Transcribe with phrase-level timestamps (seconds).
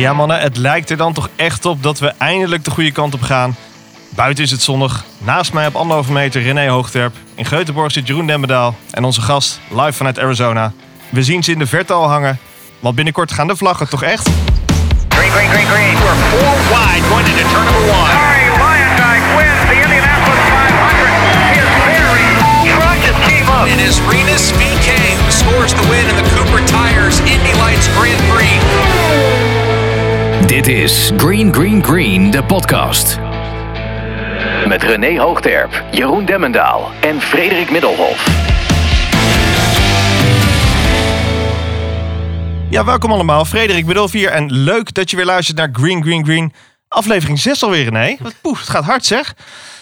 [0.00, 3.14] Ja mannen, het lijkt er dan toch echt op dat we eindelijk de goede kant
[3.14, 3.56] op gaan.
[4.08, 5.04] Buiten is het zonnig.
[5.18, 7.14] Naast mij op anderhalve meter René Hoogterp.
[7.34, 8.76] In Geutenborg zit Jeroen Demmedaal.
[8.90, 10.72] En onze gast, live vanuit Arizona.
[11.08, 12.38] We zien ze in de verte al hangen.
[12.78, 14.28] Want binnenkort gaan de vlaggen toch echt?
[15.08, 15.94] Green, green, green, green.
[15.94, 18.10] We're four wide going into turn number one.
[18.20, 21.12] Harry Lyondike wins the Indianapolis 500.
[21.58, 22.26] His very
[22.74, 23.66] truck just came up.
[23.74, 24.88] It is Renus VK
[25.20, 28.89] who scores the win in the Cooper Tires Indy Lights Grand Prix.
[30.60, 33.18] Dit is Green Green Green, de podcast.
[34.66, 38.26] Met René Hoogterp, Jeroen Demmendaal en Frederik Middelhof.
[42.70, 43.44] Ja, welkom allemaal.
[43.44, 44.30] Frederik Middelhoff hier.
[44.30, 46.52] En leuk dat je weer luistert naar Green Green Green.
[46.88, 48.16] Aflevering 6 alweer, René.
[48.20, 49.34] Wat poef, het gaat hard zeg.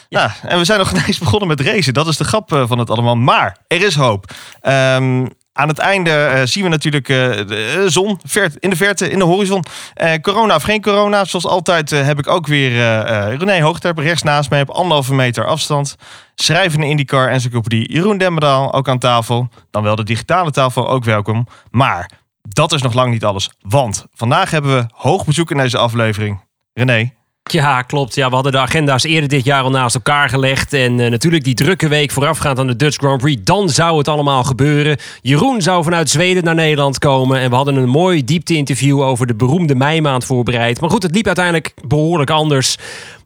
[0.09, 0.34] Ja.
[0.42, 1.95] en we zijn nog ineens begonnen met racen.
[1.95, 3.16] Dat is de grap eh, van het allemaal.
[3.16, 4.32] Maar er is hoop.
[4.60, 5.26] Ehm,
[5.59, 9.19] aan het einde eh, zien we natuurlijk eh, de zon ver, in de verte, in
[9.19, 9.65] de horizon.
[9.95, 13.63] Eh, corona of geen corona, zoals altijd eh, heb ik ook weer eh, eh, René
[13.63, 15.97] Hoogterp rechts naast mij op anderhalve meter afstand.
[16.35, 19.49] Schrijvende IndyCar encyclopedie Jeroen Demmedaal ook aan tafel.
[19.71, 21.47] Dan wel de digitale tafel ook welkom.
[21.71, 22.10] Maar
[22.43, 23.51] dat is nog lang niet alles.
[23.60, 26.41] Want vandaag hebben we hoog bezoek in deze aflevering.
[26.73, 27.13] René,
[27.52, 28.15] Ja, klopt.
[28.15, 30.73] Ja, we hadden de agenda's eerder dit jaar al naast elkaar gelegd.
[30.73, 33.41] En eh, natuurlijk die drukke week voorafgaand aan de Dutch Grand Prix.
[33.45, 34.96] Dan zou het allemaal gebeuren.
[35.23, 37.41] Jeroen zou vanuit Zweden naar Nederland komen.
[37.41, 40.80] En we hadden een mooi diepte-interview over de beroemde meimaand voorbereid.
[40.80, 42.76] Maar goed, het liep uiteindelijk behoorlijk anders.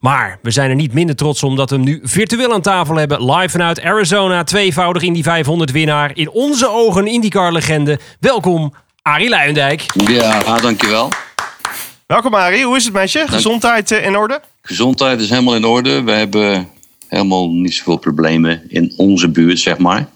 [0.01, 2.97] Maar we zijn er niet minder trots om dat we hem nu virtueel aan tafel
[2.97, 3.31] hebben.
[3.33, 4.45] Live vanuit Arizona.
[4.45, 6.11] Tweevoudig Indy 500 winnaar.
[6.15, 7.99] In onze ogen IndyCar-legende.
[8.21, 9.87] Welkom, Arie Luijendijk.
[10.07, 11.11] Ja, ah, dankjewel.
[12.13, 12.65] Welkom Arie.
[12.65, 13.25] Hoe is het met je?
[13.27, 14.41] Gezondheid eh, in orde?
[14.63, 16.03] Gezondheid is helemaal in orde.
[16.03, 16.69] We hebben
[17.09, 20.09] helemaal niet zoveel problemen in onze buurt, zeg maar.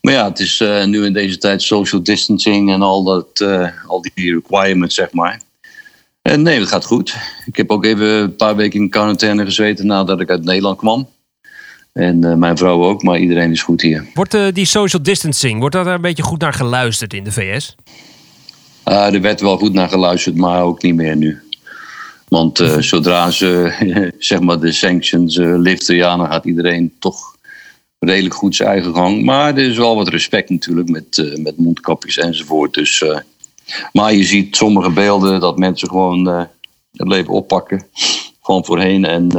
[0.00, 3.68] Maar ja, het is eh, nu in deze tijd social distancing en al, dat, eh,
[3.86, 5.40] al die requirements, zeg maar.
[6.22, 7.16] En nee, het gaat goed.
[7.46, 11.08] Ik heb ook even een paar weken in quarantaine gezeten nadat ik uit Nederland kwam.
[11.94, 14.06] En eh, mijn vrouw ook, maar iedereen is goed hier.
[14.14, 17.74] Wordt eh, die social distancing, wordt daar een beetje goed naar geluisterd in de VS?
[18.84, 21.42] Ah, er werd wel goed naar geluisterd, maar ook niet meer nu.
[22.28, 23.72] Want eh, zodra ze
[24.18, 27.36] zeg maar de sanctions eh, liften, ja, dan gaat iedereen toch
[27.98, 29.22] redelijk goed zijn eigen gang.
[29.22, 32.74] Maar er is wel wat respect natuurlijk met, eh, met mondkapjes enzovoort.
[32.74, 33.04] Dus,
[33.92, 37.86] maar je ziet sommige beelden dat mensen gewoon het leven oppakken.
[38.42, 39.30] Gewoon voorheen en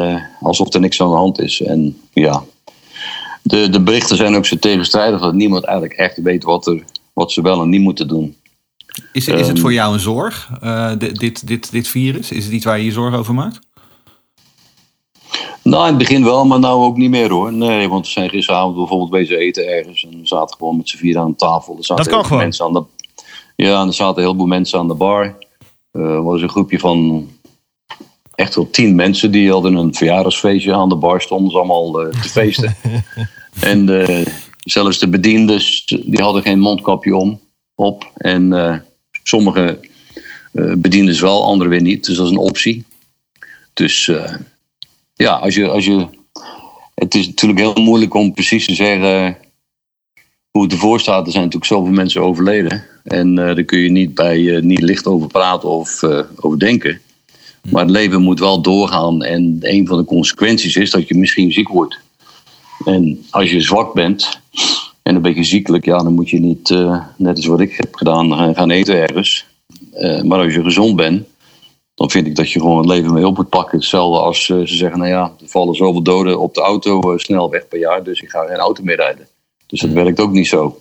[0.41, 1.61] alsof er niks aan de hand is.
[1.61, 2.43] En ja,
[3.41, 7.31] de, de berichten zijn ook zo tegenstrijdig dat niemand eigenlijk echt weet wat, er, wat
[7.31, 8.35] ze wel en niet moeten doen.
[9.11, 12.31] Is, is het Ehm, voor jou een zorg, eh, dit, dit, dit, dit virus?
[12.31, 13.59] Is het iets waar je je zorgen over maakt?
[15.63, 17.53] Nou, in het begin wel, maar nou ook niet meer hoor.
[17.53, 20.03] Nee, want we zijn gisteravond bijvoorbeeld bezig eten ergens.
[20.03, 21.77] En we zaten gewoon met z'n vier aan tafel.
[21.77, 22.41] Er zaten Dat kan gewoon.
[22.41, 22.83] Mensen aan de,
[23.55, 25.37] ja, en er zaten heel veel mensen aan de bar.
[25.91, 27.29] Eh, Er was een groepje van
[28.35, 29.31] echt wel tien mensen.
[29.31, 31.21] Die hadden een verjaardagsfeestje aan de bar.
[31.21, 32.75] Stonden ze allemaal eh, te feesten.
[33.59, 33.85] en
[34.63, 37.39] zelfs de bediendes, die hadden geen mondkapje om,
[37.75, 38.11] op.
[38.15, 38.77] En eh,
[39.23, 39.79] sommige
[40.51, 42.05] eh bediendes wel, anderen weer niet.
[42.05, 42.83] Dus dat is een optie.
[43.73, 44.07] Dus...
[44.07, 44.33] eh,
[45.15, 46.07] ja, als je, als je.
[46.95, 49.37] Het is natuurlijk heel moeilijk om precies te zeggen
[50.51, 51.25] hoe het ervoor staat.
[51.25, 52.83] Er zijn natuurlijk zoveel mensen overleden.
[53.03, 56.03] En daar kun je niet, bij, niet licht over praten of
[56.35, 57.01] over denken.
[57.69, 59.23] Maar het leven moet wel doorgaan.
[59.23, 61.99] En een van de consequenties is dat je misschien ziek wordt.
[62.85, 64.39] En als je zwak bent
[65.09, 67.95] en een beetje ziekelijk, ja, dan moet je niet, eh, net als wat ik heb
[67.95, 69.45] gedaan, gaan- gaan eten ergens.
[69.93, 71.27] Eh, maar als je gezond bent,
[71.95, 73.77] dan vind ik dat je gewoon het leven mee op moet pakken.
[73.77, 77.17] Hetzelfde als eh, ze zeggen, nou ja, er vallen zoveel doden op de auto eh,
[77.17, 79.27] snel weg per jaar, dus ik ga geen auto meer rijden.
[79.67, 80.79] Dus dat werkt ook niet zo.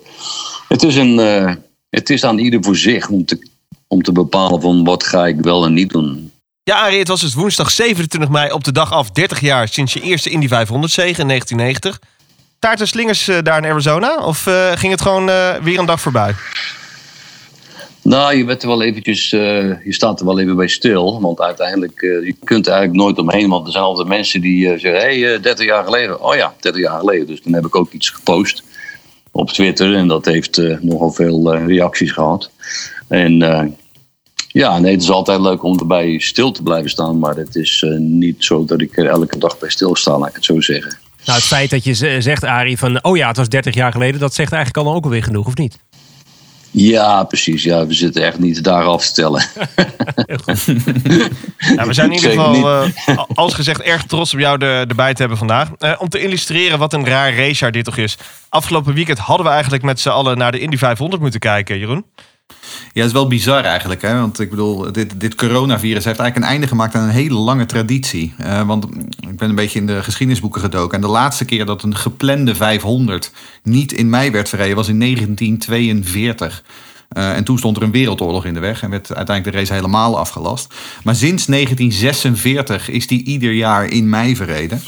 [0.69, 1.55] Het is, een, eh,
[1.91, 3.49] het is aan ieder voor zich om te,
[3.89, 6.33] om te bepalen van wat ga ik wel en niet doen.
[6.63, 9.93] Ja, Arie, het was dus woensdag 27 mei op de dag af 30 jaar sinds
[9.93, 12.01] je eerste Indy 500 zege in 1990.
[12.65, 14.17] Taart en slingers eh, daar in Arizona?
[14.17, 16.35] Of eh, ging het gewoon eh, weer een dag voorbij?
[18.03, 21.21] Nou, je, bent er wel eventjes, je staat er wel even bij stil.
[21.21, 23.49] Want uiteindelijk, eh, je kunt er eigenlijk nooit omheen.
[23.49, 26.23] Want er zijn altijd mensen die zeggen, hé, hey, eh, 30 jaar geleden.
[26.23, 27.27] Oh ja, 30 jaar geleden.
[27.27, 28.63] Dus dan heb ik ook iets gepost
[29.31, 29.95] op Twitter.
[29.95, 32.51] En dat heeft nogal veel reacties gehad.
[33.09, 33.39] En
[34.49, 37.19] ja, nee, het is altijd leuk om erbij stil te blijven staan.
[37.19, 40.45] Maar het is niet zo dat ik er elke dag bij stilsta, laat ik het
[40.45, 41.04] zo zeggen.
[41.25, 44.21] Nou, het feit dat je zegt, Arie, van oh ja, het was 30 jaar geleden,
[44.21, 45.79] dat zegt eigenlijk al ook alweer genoeg, of niet?
[46.77, 47.63] Ja, precies.
[47.63, 49.45] Ja, we zitten echt niet daar af te tellen.
[51.77, 55.15] Ja, we zijn in ieder geval, eh, als gezegd, erg trots om jou er, erbij
[55.15, 55.71] te hebben vandaag.
[55.79, 58.19] Eh, om te illustreren wat een raar racejaar dit toch is.
[58.49, 62.05] Afgelopen weekend hadden we eigenlijk met z'n allen naar de Indy 500 moeten kijken, Jeroen.
[62.95, 64.03] Ja, het is wel bizar eigenlijk.
[64.03, 64.21] Hè?
[64.21, 67.67] Want ik bedoel, dit, dit coronavirus heeft eigenlijk een einde gemaakt aan een hele lange
[67.67, 68.35] traditie.
[68.39, 68.85] Eh, want
[69.21, 70.95] ik ben een beetje in de geschiedenisboeken gedoken.
[70.95, 73.33] En de laatste keer dat een geplande 500
[73.63, 76.63] niet in mei werd verreden was in 1942.
[77.15, 79.73] Uh, en toen stond er een wereldoorlog in de weg en werd uiteindelijk de race
[79.73, 80.75] helemaal afgelast.
[81.03, 84.83] Maar sinds 1946 is die ieder jaar in mei verreden.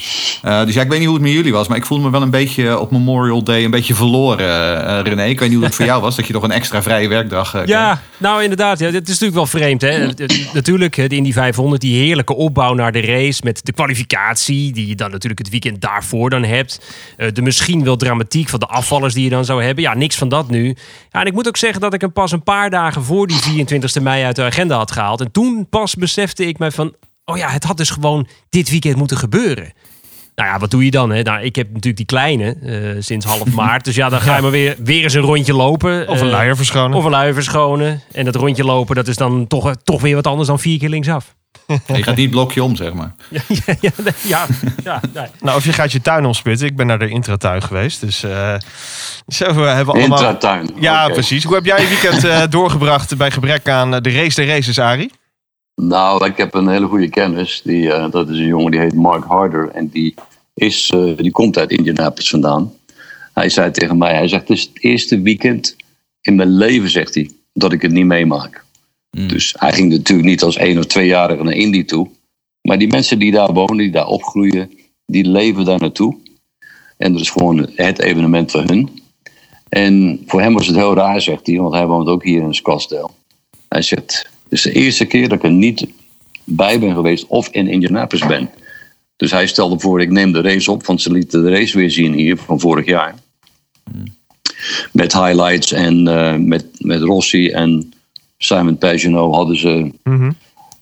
[0.44, 2.11] Uh, dus ja, ik weet niet hoe het met jullie was, maar ik voelde me
[2.11, 5.25] wel een beetje op Memorial Day een beetje verloren, uh, René.
[5.25, 7.50] Ik weet niet hoe het voor jou was, dat je nog een extra vrije werkdag
[7.50, 7.67] kreeg.
[7.67, 8.78] Ja, nou inderdaad.
[8.78, 9.81] Ja, het is natuurlijk wel vreemd.
[9.81, 10.08] Hè?
[10.52, 14.94] natuurlijk, in die 500, die heerlijke opbouw naar de race met de kwalificatie, die je
[14.94, 16.81] dan natuurlijk het weekend daarvoor dan hebt.
[17.32, 19.84] de misschien wel dramatiek van de afvallers die je dan zou hebben.
[19.84, 20.76] Ja, niks van dat nu.
[21.12, 23.36] Ja, en ik moet ook zeggen dat ik een pas een paar dagen voor die
[23.36, 25.20] 24 mei uit de agenda had gehaald.
[25.20, 28.96] En toen pas besefte ik mij van, oh ja, het had dus gewoon dit weekend
[28.96, 29.72] moeten gebeuren.
[30.34, 31.10] Nou ja, wat doe je dan?
[31.10, 31.22] Hè?
[31.22, 33.84] Nou, ik heb natuurlijk die kleine uh, sinds half maart.
[33.84, 36.08] Dus ja, dan ga je maar weer, weer eens een rondje lopen.
[36.08, 36.98] Of een luier verschonen.
[36.98, 38.02] Of een luier verschonen.
[38.12, 40.88] En dat rondje lopen, dat is dan toch, toch weer wat anders dan vier keer
[40.88, 41.34] linksaf.
[41.96, 43.14] Je gaat niet blokje om, zeg maar.
[43.30, 43.92] Ja, ja,
[44.22, 44.46] ja,
[44.84, 45.26] ja nee.
[45.40, 46.66] Nou, of je gaat je tuin omspitten.
[46.66, 48.00] Ik ben naar de intratuin geweest.
[48.00, 48.54] Dus uh,
[49.26, 50.18] zo we hebben we allemaal...
[50.18, 50.70] Intratuin.
[50.80, 51.44] Ja, precies.
[51.44, 55.12] Hoe heb jij je weekend uh, doorgebracht bij gebrek aan de race de races, Arie?
[55.74, 57.60] Nou, ik heb een hele goede kennis.
[57.64, 59.70] Die, uh, dat is een jongen die heet Mark Harder.
[59.70, 60.14] En die,
[60.54, 62.72] is, uh, die komt uit Indianapolis vandaan.
[63.34, 65.76] Hij zei tegen mij, hij zegt, het is het eerste weekend
[66.20, 68.64] in mijn leven, zegt hij, dat ik het niet meemaak.
[69.16, 69.28] Mm.
[69.28, 72.08] Dus hij ging natuurlijk niet als één of tweejarige naar Indy toe.
[72.62, 74.70] Maar die mensen die daar wonen, die daar opgroeien,
[75.06, 76.16] die leven daar naartoe.
[76.96, 78.88] En dat is gewoon het evenement voor hun.
[79.68, 82.54] En voor hem was het heel raar, zegt hij, want hij woont ook hier in
[82.54, 83.10] Scottsdale.
[83.68, 85.86] Hij zegt, het is de eerste keer dat ik er niet
[86.44, 88.50] bij ben geweest of in Indianapolis ben.
[89.16, 91.90] Dus hij stelde voor, ik neem de race op, want ze lieten de race weer
[91.90, 93.14] zien hier van vorig jaar.
[93.92, 94.04] Mm.
[94.92, 97.92] Met highlights en uh, met, met Rossi en
[98.38, 100.36] Simon Pagenaud hadden ze mm-hmm.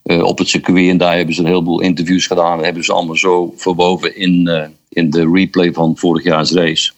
[0.04, 0.88] uh, op het circuit.
[0.88, 2.56] En daar hebben ze een heleboel interviews gedaan.
[2.56, 6.92] Dat hebben ze allemaal zo verwoven in, uh, in de replay van vorig jaar's race.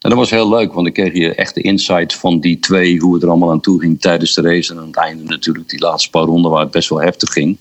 [0.00, 2.98] En dat was heel leuk, want dan kreeg je echt de insight van die twee,
[2.98, 4.72] hoe het er allemaal aan toe ging tijdens de race.
[4.72, 7.56] En aan het einde natuurlijk die laatste paar ronden waar het best wel heftig ging.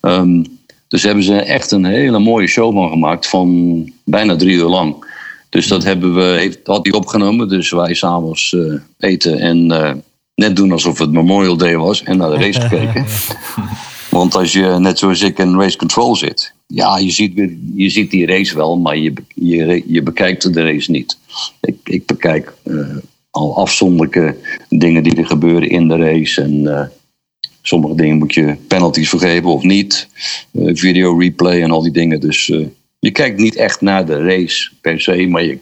[0.00, 0.58] Um,
[0.88, 5.08] dus hebben ze echt een hele mooie show van gemaakt van bijna drie uur lang.
[5.48, 7.48] Dus dat hebben we, heeft, had hij opgenomen.
[7.48, 9.70] Dus wij s'avonds uh, eten en
[10.40, 13.04] net doen alsof het Memorial Day was en naar de race gekeken.
[14.10, 17.32] Want als je net zoals ik in race control zit, ja, je ziet,
[17.74, 21.18] je ziet die race wel, maar je, je, je bekijkt de race niet.
[21.60, 22.96] Ik, ik bekijk uh,
[23.30, 24.36] al afzonderlijke
[24.68, 26.42] dingen die er gebeuren in de race.
[26.42, 26.82] En uh,
[27.62, 30.08] sommige dingen moet je penalties vergeven of niet.
[30.52, 32.20] Uh, video replay en al die dingen.
[32.20, 32.46] Dus
[32.98, 35.58] je kijkt niet echt naar de race per se, maar, je,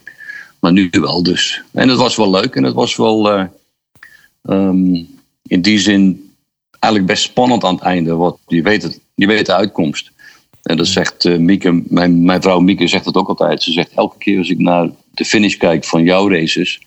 [0.60, 1.62] maar nu wel dus.
[1.72, 3.48] En het was wel leuk en het was wel
[4.42, 5.08] um,
[5.46, 6.30] in die zin
[6.70, 8.14] eigenlijk best spannend aan het einde.
[8.14, 10.10] Want je weet, het, je weet de uitkomst.
[10.62, 13.62] En dat zegt uh, Mieke, mijn, mijn vrouw Mieke zegt dat ook altijd.
[13.62, 16.80] Ze zegt elke keer als ik naar de finish kijk van jouw races,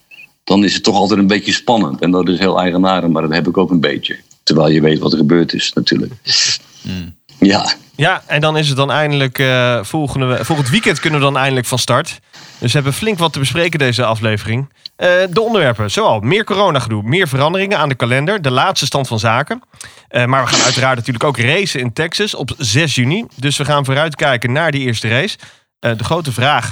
[0.43, 2.01] dan is het toch altijd een beetje spannend.
[2.01, 4.19] En dat is heel eigenaardig, maar dat heb ik ook een beetje.
[4.43, 6.13] Terwijl je weet wat er gebeurd is natuurlijk.
[6.83, 7.13] Mm.
[7.39, 7.73] Ja.
[8.01, 11.67] Ja, en dan is het dan eindelijk uh, volgende, volgend weekend kunnen we dan eindelijk
[11.67, 12.19] van start.
[12.31, 14.69] Dus we hebben flink wat te bespreken deze aflevering.
[14.97, 19.19] Uh, de onderwerpen, zoal meer coronagedoe, meer veranderingen aan de kalender, de laatste stand van
[19.19, 19.61] zaken.
[20.09, 23.25] Uh, maar we gaan uiteraard natuurlijk ook racen in Texas op 6 juni.
[23.35, 25.37] Dus we gaan vooruitkijken naar die eerste race.
[25.79, 26.71] De grote vraag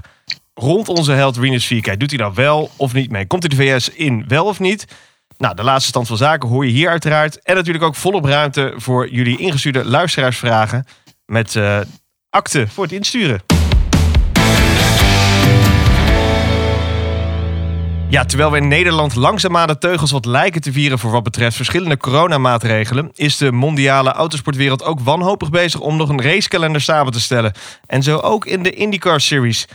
[0.54, 3.28] rond onze held Rinus VK, doet hij nou wel of niet mee?
[3.28, 4.86] Komt hij de VS in wel of niet?
[5.40, 7.42] Nou, de laatste stand van zaken hoor je hier uiteraard.
[7.42, 10.86] En natuurlijk ook volop ruimte voor jullie ingestuurde luisteraarsvragen
[11.30, 11.80] met uh,
[12.30, 13.42] akte voor het insturen.
[18.10, 21.56] Ja, terwijl we in Nederland langzaamaan de teugels wat lijken te vieren voor wat betreft
[21.56, 27.20] verschillende coronamaatregelen, is de mondiale autosportwereld ook wanhopig bezig om nog een racekalender samen te
[27.20, 27.54] stellen.
[27.86, 29.68] En zo ook in de IndyCar Series,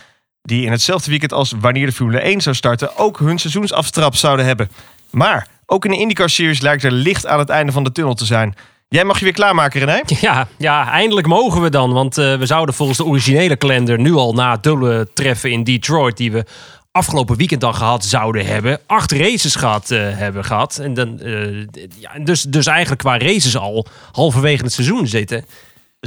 [0.43, 4.47] die in hetzelfde weekend als wanneer de Formule 1 zou starten, ook hun seizoensaftrap zouden
[4.47, 4.71] hebben.
[5.11, 8.15] Maar ook in de IndyCar Series lijkt er licht aan het einde van de tunnel
[8.15, 8.55] te zijn.
[8.89, 10.01] Jij mag je weer klaarmaken, René?
[10.21, 11.93] Ja, ja eindelijk mogen we dan.
[11.93, 15.65] Want uh, we zouden volgens de originele kalender nu al na het dubbele treffen in
[15.65, 16.17] Detroit...
[16.17, 16.45] die we
[16.91, 18.81] afgelopen weekend dan gehad zouden hebben...
[18.87, 20.79] acht races gehad uh, hebben gehad.
[20.79, 21.67] En dan, uh,
[21.99, 25.45] ja, dus, dus eigenlijk qua races al halverwege het seizoen zitten.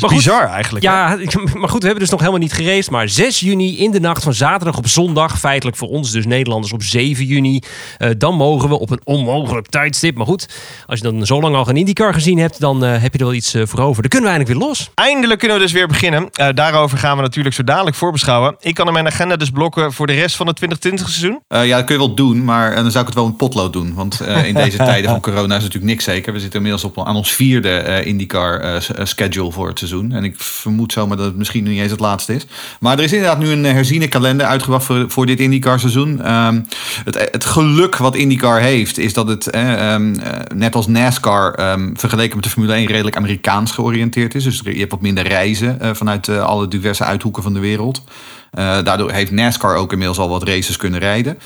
[0.04, 0.86] Is bizar eigenlijk.
[0.86, 0.92] hè?
[0.98, 1.18] Ja,
[1.54, 2.90] maar goed, we hebben dus nog helemaal niet gereisd.
[2.92, 5.40] Maar 6 juni in de nacht van zaterdag op zondag.
[5.40, 7.60] Feitelijk voor ons, dus Nederlanders, op 7 juni.
[7.98, 10.16] eh, dan mogen we op een onmogelijk tijdstip.
[10.18, 10.50] Maar goed,
[10.86, 13.26] als je dan zo lang al geen IndyCar gezien hebt, dan eh, heb je er
[13.26, 14.02] wel iets eh, voor over.
[14.02, 14.90] Dan kunnen we eigenlijk weer los.
[14.96, 16.30] Eindelijk kunnen we dus weer beginnen.
[16.32, 18.56] Eh, daarover gaan we natuurlijk zo dadelijk voorbeschouwen.
[18.60, 21.42] Ik kan in mijn agenda dus blokken voor de rest van het 2020 seizoen.
[21.48, 23.74] Eh, ja, dat kun je wel doen, maar dan zou ik het wel een potlood
[23.74, 23.94] doen.
[23.94, 26.34] Want eh, in deze tijden van corona is natuurlijk niks zeker.
[26.34, 29.86] We zitten inmiddels op, aan ons vierde eh, IndyCar schedule voor het seizoen.
[29.92, 32.46] En ik vermoed zomaar dat het misschien niet eens het laatste is.
[32.80, 36.22] Maar er is inderdaad nu een eh, herziene kalender uitgebracht voor, dit IndyCar seizoen.
[36.22, 36.62] Ehm,
[37.04, 41.54] het, het geluk wat IndyCar heeft, is dat het eh, ehm, eh, net als NASCAR
[41.54, 44.44] ehm, vergeleken met de Formule 1 redelijk Amerikaans georiënteerd is.
[44.44, 48.04] Dus je hebt wat minder reizen vanuit alle diverse uithoeken van de wereld.
[48.52, 51.38] Daardoor heeft NASCAR ook inmiddels al wat races kunnen rijden.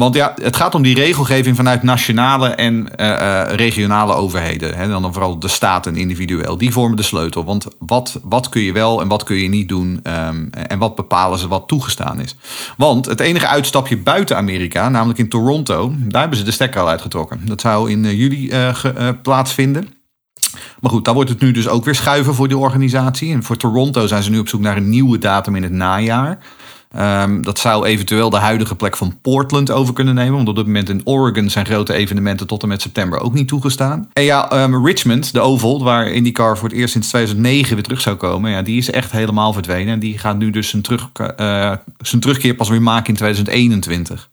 [0.00, 3.10] Want ja, het gaat om die regelgeving vanuit nationale en eh,
[3.42, 4.74] eh, regionale overheden.
[4.74, 6.58] Hè, dan vooral de staten individueel.
[6.58, 7.44] Die vormen de sleutel.
[7.44, 10.00] Want wat, wat kun je wel en wat kun je niet doen?
[10.02, 12.36] ehm, en wat bepalen ze wat toegestaan is?
[12.76, 16.88] Want het enige uitstapje buiten Amerika, namelijk in Toronto, daar hebben ze de stekker al
[16.88, 17.40] uitgetrokken.
[17.44, 18.52] Dat zou in eh, juli
[19.22, 19.88] plaatsvinden.
[20.80, 23.32] Maar goed, daar wordt het nu dus ook weer schuiven voor die organisatie.
[23.32, 26.38] En voor Toronto zijn ze nu op zoek naar een nieuwe datum in het najaar.
[26.94, 30.34] Ehm, dat zou eventueel de huidige plek van Portland over kunnen nemen.
[30.34, 33.48] Want op dit moment in Oregon zijn grote evenementen tot en met september ook niet
[33.48, 34.08] toegestaan.
[34.12, 38.00] En ja, ehm, Richmond, de Oval, waar IndyCar voor het eerst sinds 2009 weer terug
[38.00, 38.50] zou komen.
[38.50, 39.94] Ja, die is echt helemaal verdwenen.
[39.94, 44.28] En die gaat nu dus zijn, terug, eh, zijn terugkeer pas weer maken in 2021.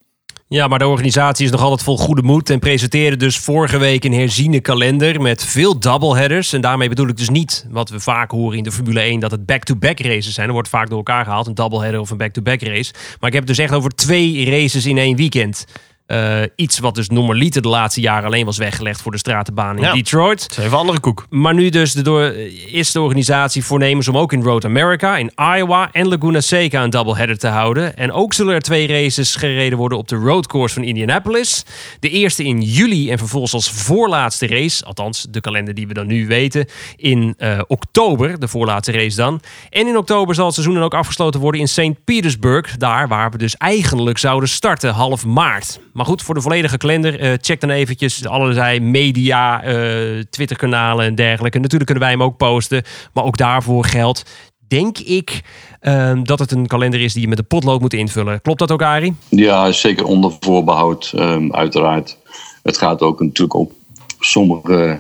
[0.50, 4.04] Ja, maar de organisatie is nog altijd vol goede moed en presenteerde dus vorige week
[4.04, 6.54] een herziene kalender met veel doubleheaders.
[6.54, 9.32] En daarmee bedoel ik dus niet wat we vaak horen in de Formule 1, dat
[9.32, 10.48] het back-to-back races zijn.
[10.48, 12.94] Er wordt vaak door elkaar gehaald, een doubleheader of een back-to-back race.
[12.94, 15.66] Maar ik heb het dus echt over twee races in één weekend.
[16.08, 19.84] Eh, iets wat dus normaliter de laatste jaren alleen was weggelegd voor de stratenbaan in
[19.84, 19.94] Ja.
[19.94, 20.40] Detroit.
[20.42, 21.26] Dat is even een andere koek.
[21.30, 22.24] Maar nu dus de door,
[22.72, 26.90] is de organisatie voornemens om ook in Road America, in Iowa en Laguna Seca een
[26.90, 27.98] doubleheader te houden.
[27.98, 31.66] En ook zullen er twee races gereden worden op de roadcourse van Indianapolis.
[32.00, 36.08] De eerste in juli en vervolgens als voorlaatste race, althans de kalender die we dan
[36.08, 39.42] nu weten, in eh, oktober, de voorlaatste race dan.
[39.70, 42.04] En in oktober zal het seizoen dan ook afgesloten worden in St.
[42.04, 45.80] Petersburg, daar waar we dus eigenlijk zouden starten, half maart.
[45.98, 51.16] Maar goed, voor de volledige kalender, eh, check dan eventjes allerlei media, eh Twitterkanalen en
[51.16, 51.60] dergelijke.
[51.60, 54.24] Natuurlijk kunnen wij hem ook posten, maar ook daarvoor geldt,
[54.68, 55.42] denk ik,
[55.80, 58.42] ehm, dat het een kalender is die je met een potlood moet invullen.
[58.42, 59.16] Klopt dat ook, Arie?
[59.30, 62.18] Ja, zeker onder voorbehoud, ehm, uiteraard.
[62.64, 63.72] Het gaat ook natuurlijk op
[64.20, 65.00] sommige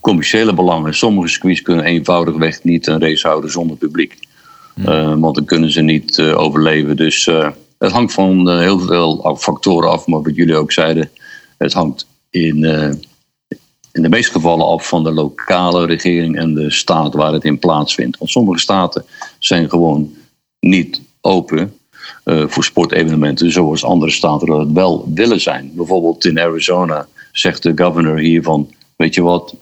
[0.00, 0.94] commerciële belangen.
[0.94, 4.18] Sommige circuits kunnen eenvoudigweg niet een race houden zonder publiek.
[4.84, 6.96] Eh, want dan kunnen ze niet eh, overleven.
[6.96, 10.06] Dus eh, het hangt van eh, heel veel factoren af.
[10.06, 11.10] Maar wat jullie ook zeiden,
[11.58, 12.90] het hangt in, eh,
[13.92, 17.58] in de meeste gevallen af van de lokale regering en de staat waar het in
[17.58, 18.18] plaatsvindt.
[18.18, 19.04] Want sommige staten
[19.38, 20.14] zijn gewoon
[20.60, 21.72] niet open
[22.24, 25.70] eh, voor sportevenementen, zoals andere staten dat wel willen zijn.
[25.74, 29.54] Bijvoorbeeld in Arizona zegt de governor hier van, weet je wat,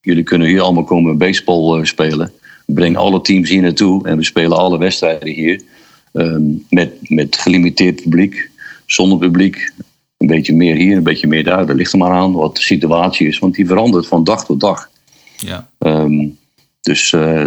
[0.00, 2.32] jullie kunnen hier allemaal komen baseball spelen.
[2.66, 5.62] Breng alle teams hier naartoe en we spelen alle wedstrijden hier.
[6.12, 8.50] Ehm, met, met gelimiteerd publiek,
[8.86, 9.72] zonder publiek.
[10.16, 11.66] Een beetje meer hier, een beetje meer daar.
[11.66, 14.60] Dat ligt er maar aan wat de situatie is, want die verandert van dag tot
[14.60, 14.90] dag.
[15.36, 15.68] Ja.
[15.78, 16.26] Ehm,
[16.80, 17.44] dus eh,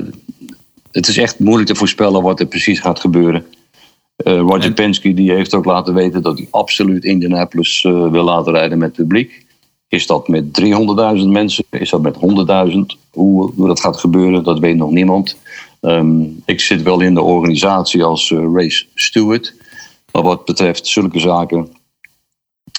[0.91, 3.45] het is echt moeilijk te voorspellen wat er precies gaat gebeuren.
[4.15, 8.23] Eh, Roger En- Penske die heeft ook laten weten dat hij absoluut Indianapolis eh, wil
[8.23, 9.45] laten rijden met publiek.
[9.87, 11.63] Is dat met 300.000 mensen?
[11.69, 12.97] Is dat met 100.000?
[13.11, 15.37] Hoe, hoe dat gaat gebeuren, dat weet nog niemand.
[15.83, 19.53] Ehm, ik zit wel in de organisatie als eh, race steward.
[20.11, 21.67] Maar wat betreft zulke zaken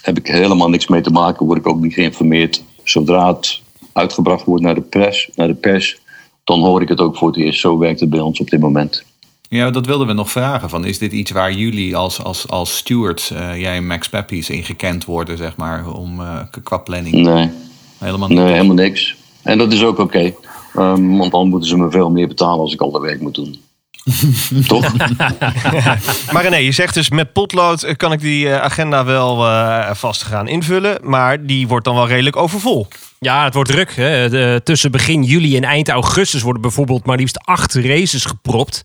[0.02, 1.46] heb ik helemaal niks mee te maken.
[1.46, 2.62] Word ik ook niet geïnformeerd.
[2.84, 3.60] Zodra het
[3.92, 6.02] uitgebracht wordt naar de pers, naar de pers
[6.44, 7.60] dan hoor ik het ook voor het eerst.
[7.60, 9.04] Zo werkt het bij ons op dit moment.
[9.48, 10.68] Ja, dat wilden we nog vragen.
[10.70, 14.50] Van, is dit iets waar jullie als, als, als stewards, eh, jij en Max Peppies,
[14.50, 17.14] in gekend worden, zeg maar, om, eh, qua planning?
[17.14, 17.50] Nee,
[17.98, 18.38] Helemaal niet.
[18.38, 19.16] nee helemaal niks.
[19.42, 20.34] En dat is ook oké.
[20.74, 23.34] Ehm, want dan moeten ze me veel meer betalen als ik al de werk moet
[23.34, 23.60] doen.
[24.66, 24.92] Toch?
[26.32, 29.94] Maar René, je zegt dus met potlood eh, kan ik die eh, agenda wel eh,
[29.94, 30.98] vast gaan invullen.
[31.02, 32.86] Maar die wordt dan wel redelijk overvol.
[33.18, 33.96] Ja, het wordt druk.
[33.96, 34.28] Hè.
[34.30, 38.82] De- tussen begin juli en eind augustus worden bijvoorbeeld maar liefst acht races gepropt.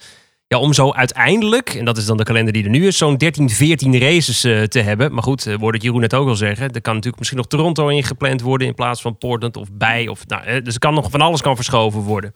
[0.52, 3.18] Ja, om zo uiteindelijk, en dat is dan de kalender die er nu is, zo'n
[3.18, 5.14] 13, 14 races eh, te hebben.
[5.14, 6.72] Maar goed, uh, wordt het Jeroen net ook al zeggen.
[6.72, 10.08] Er kan natuurlijk misschien nog Toronto ingepland worden in plaats van Portland of bij.
[10.08, 12.32] Of, nou, eh, dus er kan nog van alles kan verschoven worden.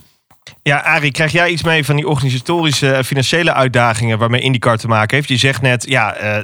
[0.64, 5.16] Ja, Arie, krijg jij iets mee van die organisatorische financiële uitdagingen waarmee IndyCar te maken
[5.16, 5.30] heeft?
[5.30, 6.38] Je zegt net, ja, eh,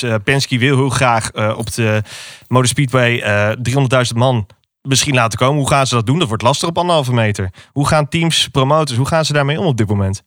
[0.00, 2.02] eh, Penske wil heel graag eh, op de
[2.48, 4.46] Motor Speedway eh 300.000 man
[4.82, 5.58] misschien laten komen.
[5.58, 6.18] Hoe gaan ze dat doen?
[6.18, 7.50] Dat wordt lastig op anderhalve meter.
[7.72, 10.22] Hoe gaan teams, promoters, hoe gaan ze daarmee om op dit moment?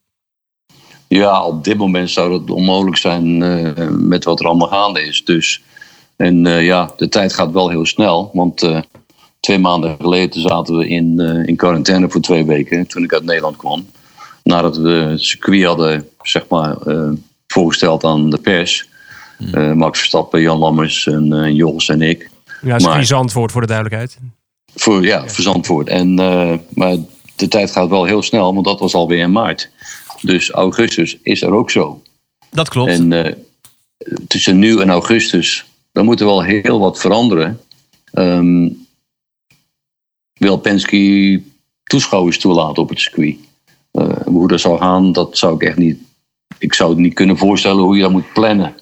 [1.08, 5.26] Ja, op dit moment zou het onmogelijk zijn eh, met wat er allemaal gaande is.
[5.26, 5.62] Dus,
[6.16, 8.30] en eh, ja, de tijd gaat wel heel snel.
[8.34, 8.82] Want eh,
[9.40, 12.88] twee maanden geleden zaten we in, in quarantaine voor twee weken.
[12.88, 13.88] Toen ik uit Nederland kwam.
[14.44, 16.78] Nadat we het circuit hadden zeg maar,
[17.48, 18.88] voorgesteld aan de pers.
[19.52, 22.30] Eh, Max Verstappen, Jan Lammers en Jos en ik.
[22.62, 24.18] Ja, is antwoord voor de duidelijkheid.
[24.76, 25.88] Voor, ja, voor Zandvoort.
[25.88, 26.96] En, eh, maar
[27.36, 29.70] de tijd gaat wel heel snel, want dat was alweer in maart.
[30.22, 32.02] Dus augustus is er ook zo.
[32.52, 32.92] Dat klopt.
[32.92, 33.34] En eh,
[34.28, 37.62] tussen nu en augustus, dan moet er wel heel wat veranderen.
[38.14, 38.70] Ehm,
[40.34, 41.42] wil Penske
[41.84, 43.38] toeschouwers toelaten op het circuit?
[43.92, 45.98] Eh, hoe dat zou gaan, dat zou ik echt niet.
[46.58, 48.76] Ik zou het niet kunnen voorstellen hoe je dat moet plannen.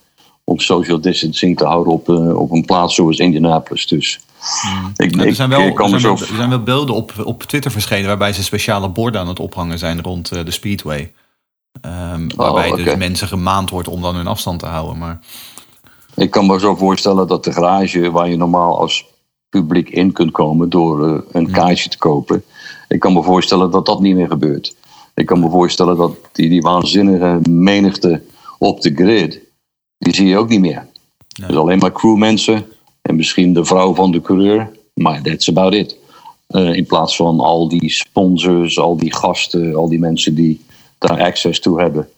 [0.44, 3.88] Om social distancing te houden op, eh, op een plaats zoals Indianapolis.
[3.88, 4.20] Dus
[4.96, 7.44] ik, Nou, er ik, zijn wel, er zijn wel, er zijn wel beelden op, op
[7.44, 11.14] Twitter verschenen waarbij ze speciale borden aan het ophangen zijn rond eh, de Speedway.
[11.82, 12.84] Ehm, waarbij oké.
[12.84, 14.98] dus mensen gemaand wordt om dan hun afstand te houden.
[14.98, 15.20] Maar
[16.16, 19.06] Ik kan me zo voorstellen dat de garage waar je normaal als
[19.50, 22.44] publiek in kunt komen door eh, een kaartje te kopen.
[22.88, 24.76] Ik kan me voorstellen dat dat niet meer gebeurt.
[25.14, 28.22] Ik kan me voorstellen dat die, die waanzinnige menigte
[28.58, 29.40] op de grid,
[29.98, 30.88] die zie je ook niet meer.
[31.48, 32.66] Dus alleen maar crewmensen
[33.02, 35.98] en misschien de vrouw van de coureur, maar that's about it.
[36.48, 40.62] Eh, in plaats van al die sponsors, al die gasten, al die mensen die
[41.08, 42.10] daar access toe hebben.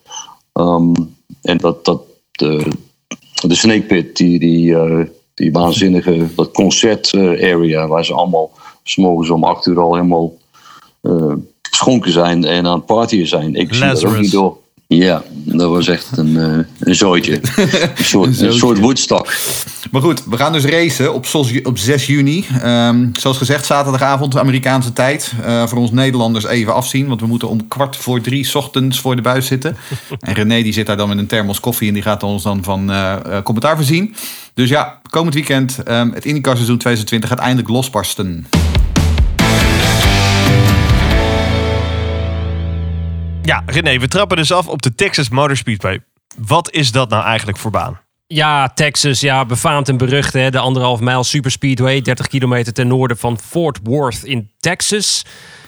[0.54, 0.94] Ehm,
[1.42, 2.02] en dat, dat
[2.32, 2.68] de,
[3.48, 8.52] de Snake Pit, die, die, eh, die waanzinnige, dat concert eh, area, waar ze allemaal
[8.84, 10.34] s'morgens om acht uur al helemaal
[11.02, 13.56] eh, schonken zijn en aan het partyen zijn.
[13.56, 14.58] Ik zie dat ook niet door.
[14.88, 17.34] Ja, dat was echt een, eh een zooitje.
[17.98, 19.34] een, soort, een soort Woodstock.
[19.92, 21.26] Maar goed, we gaan dus racen op,
[21.64, 22.46] op 6 juni.
[22.62, 25.34] Ehm, zoals gezegd, zaterdagavond Amerikaanse tijd.
[25.44, 29.00] Eh, voor ons Nederlanders even afzien, want we moeten om kwart voor drie 's ochtends
[29.00, 29.78] voor de buis zitten.
[30.20, 32.64] En René die zit daar dan met een thermos koffie en die gaat ons dan
[32.64, 34.16] van eh, commentaar voorzien.
[34.54, 38.46] Dus ja, komend weekend, ehm, het IndyCar seizoen 2020 gaat eindelijk losbarsten.
[43.46, 46.04] Ja, René, we trappen dus af op de Texas Motor Speedway.
[46.38, 48.00] Wat is dat nou eigenlijk voor baan?
[48.28, 50.34] Ja, Texas, ja, befaamd en berucht.
[50.34, 50.52] Hè?
[50.52, 55.26] De anderhalf mijl superspeedway, 30 kilometer ten noorden van Fort Worth in Texas.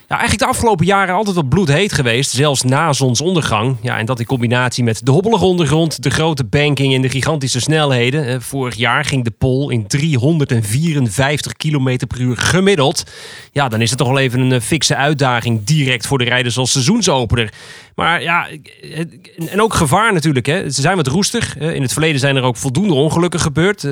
[0.10, 3.76] Ja, eigenlijk de afgelopen jaren altijd wat bloedheet geweest, zelfs na zonsondergang.
[3.82, 7.60] Ja, en dat in combinatie met de hobbelige ondergrond, de grote banking en de gigantische
[7.60, 8.26] snelheden.
[8.28, 13.04] Eh, Vorig jaar ging de pol in 354 kilometer per uur gemiddeld.
[13.52, 16.58] Ja, dan is het toch wel even een eh, fikse uitdaging direct voor de rijders
[16.58, 17.54] als seizoensopener.
[17.96, 18.48] Maar ja,
[19.50, 20.46] en ook gevaar natuurlijk.
[20.46, 20.70] Hè.
[20.72, 21.58] Ze zijn wat roestig.
[21.58, 23.84] Eh, In het verleden zijn er ook voldoende ongelukken gebeurd.
[23.84, 23.92] Eh,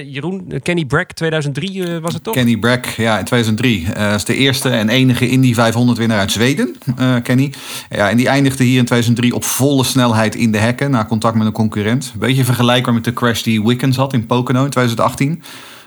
[0.00, 2.34] Jeroen, Kenny Brack 2003 eh, was het toch?
[2.34, 3.86] Kenny Brack, ja, in 2003.
[3.94, 7.52] eh is de eerste en enige Indy 500 winnaar uit Zweden, eh, Kenny.
[7.90, 10.90] Ja, en die eindigde hier in 2003 op volle snelheid in de hekken...
[10.90, 12.14] na contact met een concurrent.
[12.18, 15.42] Beetje vergelijkbaar met de crash die Wickens had in Pocono in 2018.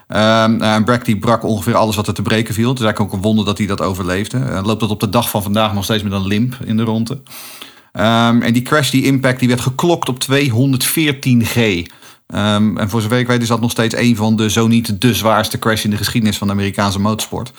[0.08, 2.70] Ehm, en Brack die brak ongeveer alles wat er te breken viel.
[2.70, 4.38] Het is eigenlijk ook een wonder dat hij dat overleefde.
[4.38, 6.84] Eh, loopt dat op de dag van vandaag nog steeds met een limp in de
[6.84, 7.22] ronde.
[7.92, 11.86] Ehm, en die crash, die impact, die werd geklokt op 214G.
[12.28, 15.02] Ehm, en voor zover ik weet is dat nog steeds een van de, zo niet
[15.02, 17.52] de zwaarste crash in de geschiedenis van de Amerikaanse motorsport.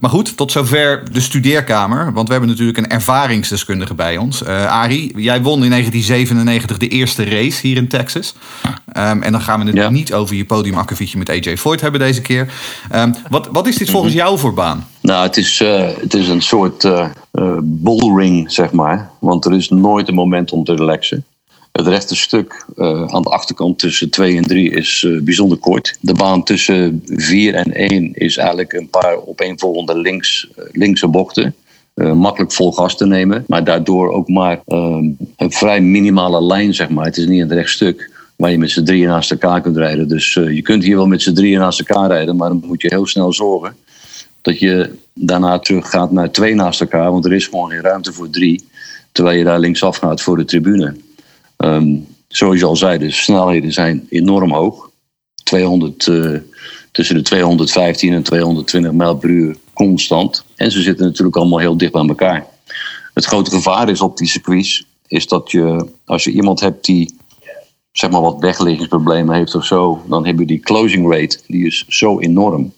[0.00, 2.12] Maar goed, tot zover de studeerkamer.
[2.12, 4.42] Want we hebben natuurlijk een ervaringsdeskundige bij ons.
[4.42, 8.34] Eh Arie, jij won in 1997 de eerste race hier in Texas.
[8.92, 9.90] Ehm, en dan gaan we het Ja.
[9.90, 12.52] niet over je podiumakkefietje met AJ Foyt hebben deze keer.
[12.90, 14.86] Ehm, wat, wat is dit volgens jou voor baan?
[15.00, 17.08] Nou, het is, eh, het is een soort eh,
[17.62, 19.10] bullring, zeg maar.
[19.20, 21.24] Want er is nooit een moment om te relaxen.
[21.76, 25.98] Het rechte stuk eh, aan de achterkant tussen 2 en 3 is eh, bijzonder kort.
[26.00, 31.54] De baan tussen 4 en 1 is eigenlijk een paar opeenvolgende links, eh, linkse bochten.
[31.94, 37.04] Makkelijk vol gas te nemen, maar daardoor ook maar een vrij minimale lijn, zeg maar.
[37.04, 40.08] Het is niet een recht stuk waar je met z'n drieën naast elkaar kunt rijden.
[40.08, 42.88] Dus je kunt hier wel met z'n drieën naast elkaar rijden, maar dan moet je
[42.88, 43.76] heel snel zorgen
[44.42, 48.12] dat je daarna terug gaat naar twee naast elkaar, want er is gewoon geen ruimte
[48.12, 48.68] voor drie,
[49.12, 50.94] terwijl je daar linksaf gaat voor de tribune.
[51.56, 51.96] Ehm,
[52.28, 54.90] zoals je al zei, de snelheden zijn enorm hoog.
[55.42, 56.30] 200, eh,
[56.92, 60.44] tussen de 215 en 220 mijl per uur constant.
[60.56, 62.46] En ze zitten natuurlijk allemaal heel dicht bij elkaar.
[63.14, 67.14] Het grote gevaar is op die circuits, is dat je, als je iemand hebt die
[67.92, 71.84] zeg maar wat wegliggingsproblemen heeft of zo, dan heb je die closing rate, die is
[71.88, 72.72] zo enorm.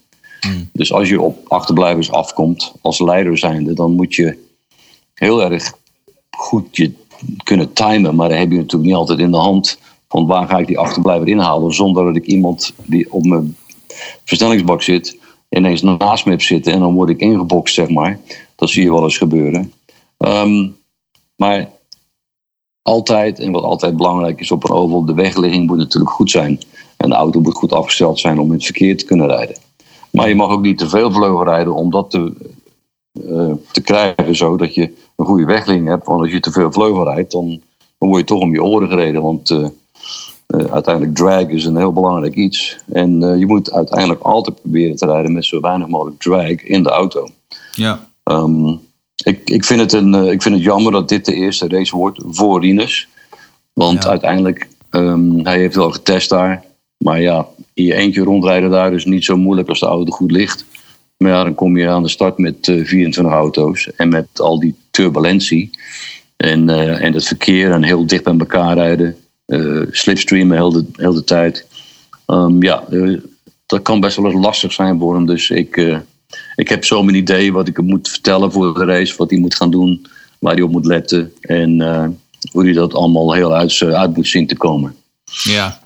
[0.73, 4.37] Dus als je op achterblijvers afkomt als leider zijnde, dan moet je
[5.13, 5.73] heel erg
[6.29, 6.93] goed je
[7.43, 8.15] kunnen timen.
[8.15, 10.79] Maar dan heb je natuurlijk niet altijd in de hand van waar ga ik die
[10.79, 13.55] achterblijver inhalen zonder dat ik iemand die op mijn
[14.23, 15.17] versnellingsbak zit
[15.49, 18.19] ineens naast me hebt zitten en dan word ik ingebokst, zeg maar.
[18.55, 19.73] Dat zie je wel eens gebeuren.
[20.17, 20.67] Ehm,
[21.35, 21.69] maar
[22.81, 26.59] altijd, en wat altijd belangrijk is op een oval, de wegligging moet natuurlijk goed zijn.
[26.97, 29.55] En de auto moet goed afgesteld zijn om in het verkeer te kunnen rijden.
[30.11, 32.33] Maar je mag ook niet te veel vleugel rijden om dat te,
[33.13, 36.05] eh, te krijgen, zodat je een goede wegligging hebt.
[36.05, 37.61] Want als je te veel vleugel rijdt, dan,
[37.97, 39.21] dan word je toch om je oren gereden.
[39.21, 39.67] Want eh,
[40.47, 42.77] eh, uiteindelijk drag is een heel belangrijk iets.
[42.91, 46.83] En eh, je moet uiteindelijk altijd proberen te rijden met zo weinig mogelijk drag in
[46.83, 47.27] de auto.
[47.71, 48.07] Ja.
[48.23, 48.67] Ehm,
[49.23, 52.21] ik, ik, vind het een, ik vind het jammer dat dit de eerste race wordt
[52.25, 53.07] voor Rinus.
[53.73, 54.09] Want Ja.
[54.09, 56.63] uiteindelijk, um, hij heeft wel getest daar.
[56.97, 60.31] Maar ja, in je eentje rondrijden daar is niet zo moeilijk als de auto goed
[60.31, 60.65] ligt.
[61.17, 63.91] Maar ja, dan kom je aan de start met eh, 24 auto's.
[63.95, 65.69] En met al die turbulentie.
[66.37, 69.15] En, eh, en het verkeer en heel dicht bij elkaar rijden.
[69.45, 71.67] eh slipstreamen heel de, heel de tijd.
[72.25, 73.17] Ehm, ja, eh,
[73.65, 75.25] dat kan best wel eens lastig zijn voor hem.
[75.25, 76.01] Dus ik,
[76.55, 79.15] ik heb zo mijn idee wat ik hem moet vertellen voor de race.
[79.17, 80.05] Wat hij moet gaan doen.
[80.39, 81.33] Waar hij op moet letten.
[81.41, 81.79] En
[82.51, 84.95] hoe hij dat allemaal heel uit, uit moet zien te komen.
[85.43, 85.79] Ja.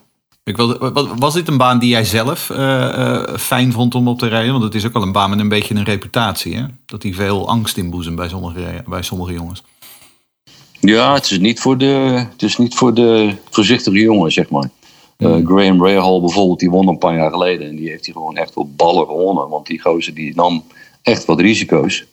[0.45, 4.19] Ik wilde, was dit een baan die jij zelf eh, eh, fijn vond om op
[4.19, 4.51] te rijden?
[4.51, 6.55] Want het is ook wel een baan met een beetje een reputatie.
[6.55, 6.63] Hè?
[6.85, 9.63] Dat die veel angst inboezemt bij sommige, bij sommige jongens.
[10.79, 14.69] Ja, het is niet voor de, het is niet voor de voorzichtige jongen, zeg maar.
[15.17, 17.67] Eh, Graham Rahal bijvoorbeeld, die won een paar jaar geleden.
[17.67, 19.49] En die heeft hij gewoon echt op ballen gewonnen.
[19.49, 20.63] Want die gozer die nam
[21.01, 22.05] echt wat risico's.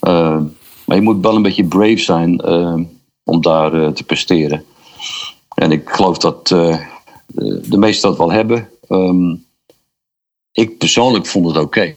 [0.00, 2.44] Maar je moet wel een beetje brave zijn
[3.24, 4.64] om daar te presteren.
[5.54, 6.54] En ik geloof dat
[7.34, 8.68] de, de meesten dat wel hebben.
[8.88, 9.34] Ehm,
[10.52, 11.94] ik persoonlijk vond het oké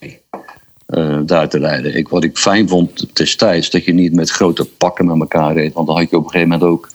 [0.85, 1.95] eh, daar te rijden.
[1.95, 5.73] Ik, wat ik fijn vond destijds, dat je niet met grote pakken met elkaar reed.
[5.73, 6.89] Want dan had je op een gegeven moment ook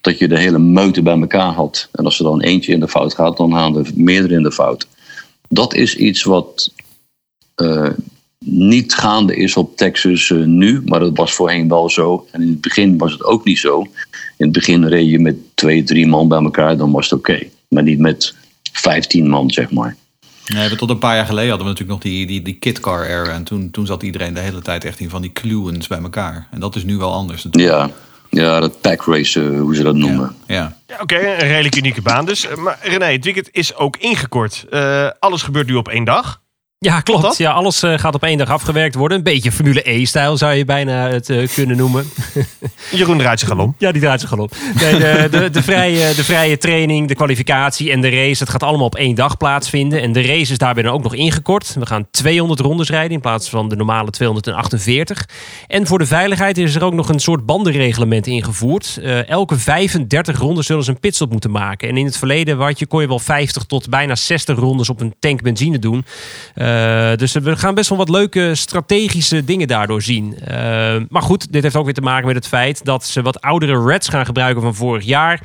[0.00, 1.88] dat je de hele meute bij elkaar had.
[1.92, 4.52] En als er dan eentje in de fout gaat, dan gaan er meerdere in de
[4.52, 4.86] fout.
[5.48, 6.72] Dat is iets wat
[7.54, 7.90] eh,
[8.44, 12.26] niet gaande is op Texas eh, nu, maar dat was voorheen wel zo.
[12.30, 13.80] En in het begin was het ook niet zo.
[14.36, 17.48] In het begin reed je met twee, drie man bij elkaar, dan was het oké.
[17.70, 18.34] Maar niet met
[18.72, 19.96] vijftien man, zeg maar.
[20.46, 23.06] Nee, maar tot een paar jaar geleden hadden we natuurlijk nog die, die, die kitcar
[23.06, 23.32] era.
[23.32, 26.48] En toen, toen zat iedereen de hele tijd echt in van die kluwens bij elkaar.
[26.50, 27.74] En dat is nu wel anders natuurlijk.
[27.74, 27.90] Ja,
[28.30, 30.36] ja dat pack race, eh, hoe ze dat noemen.
[30.46, 30.76] Ja.
[30.86, 32.46] Ja, Oké, een redelijk unieke baan dus.
[32.56, 34.66] Maar René, het weekend is ook ingekort.
[34.70, 36.39] Eh, alles gebeurt nu op één dag.
[36.86, 37.36] Ja, klopt.
[37.36, 39.18] Ja, alles eh, gaat op één dag afgewerkt worden.
[39.18, 42.10] Een beetje Formule E-stijl zou je bijna het eh, kunnen noemen.
[42.90, 43.54] Jeroen draait zich.
[43.78, 44.36] Ja, die draait zich.
[44.36, 44.46] Nee,
[44.98, 48.42] de, de, de, vrije, de vrije training, de kwalificatie en de race.
[48.42, 50.02] Het gaat allemaal op één dag plaatsvinden.
[50.02, 51.74] En de race is daarbij dan ook nog ingekort.
[51.78, 55.28] We gaan 200 rondes rijden in plaats van de normale 248.
[55.66, 58.98] En voor de veiligheid is er ook nog een soort bandenreglement ingevoerd.
[59.02, 61.88] Eh, elke 35 rondes zullen ze een pitstop moeten maken.
[61.88, 65.00] En in het verleden wat je, kon je wel 50 tot bijna 60 rondes op
[65.00, 66.04] een tank benzine doen.
[66.70, 70.38] Eh, dus we gaan best wel wat leuke strategische dingen daardoor zien.
[70.38, 70.56] Eh,
[71.08, 73.84] maar goed, dit heeft ook weer te maken met het feit dat ze wat oudere
[73.84, 75.40] Reds gaan gebruiken van vorig jaar.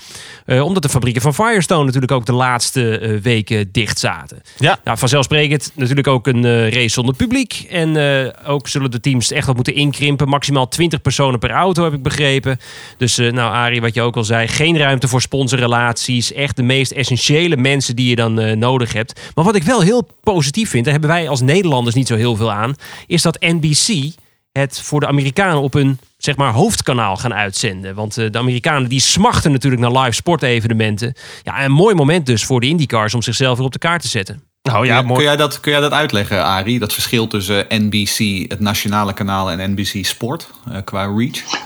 [0.45, 4.41] Eh, omdat de fabrieken van Firestone natuurlijk ook de laatste weken dicht zaten.
[4.57, 4.79] Ja.
[4.83, 7.65] Nou, vanzelfsprekend natuurlijk ook een race zonder publiek.
[7.69, 7.97] En
[8.45, 10.29] ook zullen de teams echt wat moeten inkrimpen.
[10.29, 12.57] Maximaal 20 personen per auto, heb ik begrepen.
[12.97, 16.33] Dus nou, Arie, wat je ook al zei, geen ruimte voor sponsorrelaties.
[16.33, 19.19] Echt de meest essentiële mensen die je dan nodig hebt.
[19.35, 22.35] Maar wat ik wel heel positief vind, daar hebben wij als Nederlanders niet zo heel
[22.35, 22.75] veel aan,
[23.07, 24.13] is dat NBC
[24.51, 27.95] het voor de Amerikanen op hun zeg maar, hoofdkanaal gaan uitzenden.
[27.95, 31.13] Want eh, de Amerikanen die smachten natuurlijk naar live sportevenementen.
[31.43, 34.07] Ja, een mooi moment dus voor de IndyCars om zichzelf weer op de kaart te
[34.07, 34.43] zetten.
[34.61, 35.23] Nou ja, kun, mooi.
[35.23, 36.79] jij dat, kun jij dat uitleggen, Arie?
[36.79, 41.63] Dat verschil tussen NBC, het nationale kanaal, en NBC Sport eh, qua reach?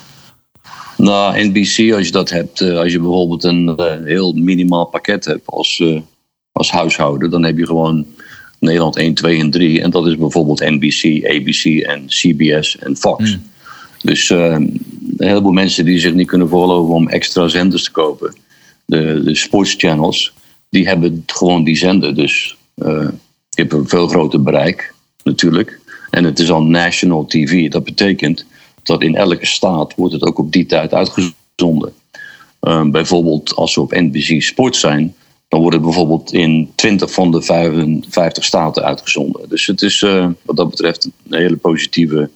[0.99, 5.25] Nou, NBC, als je dat hebt, eh, als je bijvoorbeeld een eh, heel minimaal pakket
[5.25, 6.01] hebt als, eh,
[6.51, 8.05] als huishouden, dan heb je gewoon
[8.60, 9.82] Nederland 1, 2 en 3.
[9.82, 13.38] En dat is bijvoorbeeld NBC, ABC en CBS en Fox.
[14.02, 14.82] Dus eh, een
[15.17, 18.36] heleboel mensen die zich niet kunnen veroorloven om extra zenders te kopen,
[18.86, 20.34] de, de sportschannels,
[20.69, 22.15] die hebben gewoon die zender.
[22.15, 23.08] Dus eh,
[23.50, 24.93] je hebt een veel groter bereik,
[25.24, 25.80] natuurlijk.
[26.10, 27.69] En het is al national TV.
[27.69, 28.45] Dat betekent
[28.84, 31.93] dat in elke staat wordt het ook op die tijd uitgezonden.
[32.60, 35.15] Ehm, bijvoorbeeld als we op NBC Sport zijn,
[35.49, 39.49] dan wordt het bijvoorbeeld in 20 van de 55 staten uitgezonden.
[39.49, 42.29] Dus het is eh, wat dat betreft een hele positieve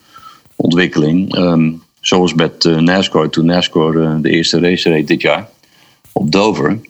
[0.56, 1.34] ontwikkeling.
[1.34, 5.48] Ehm, zoals met eh, NASCAR, toen NASCAR eh, de eerste race reed dit jaar
[6.12, 6.80] op Dover.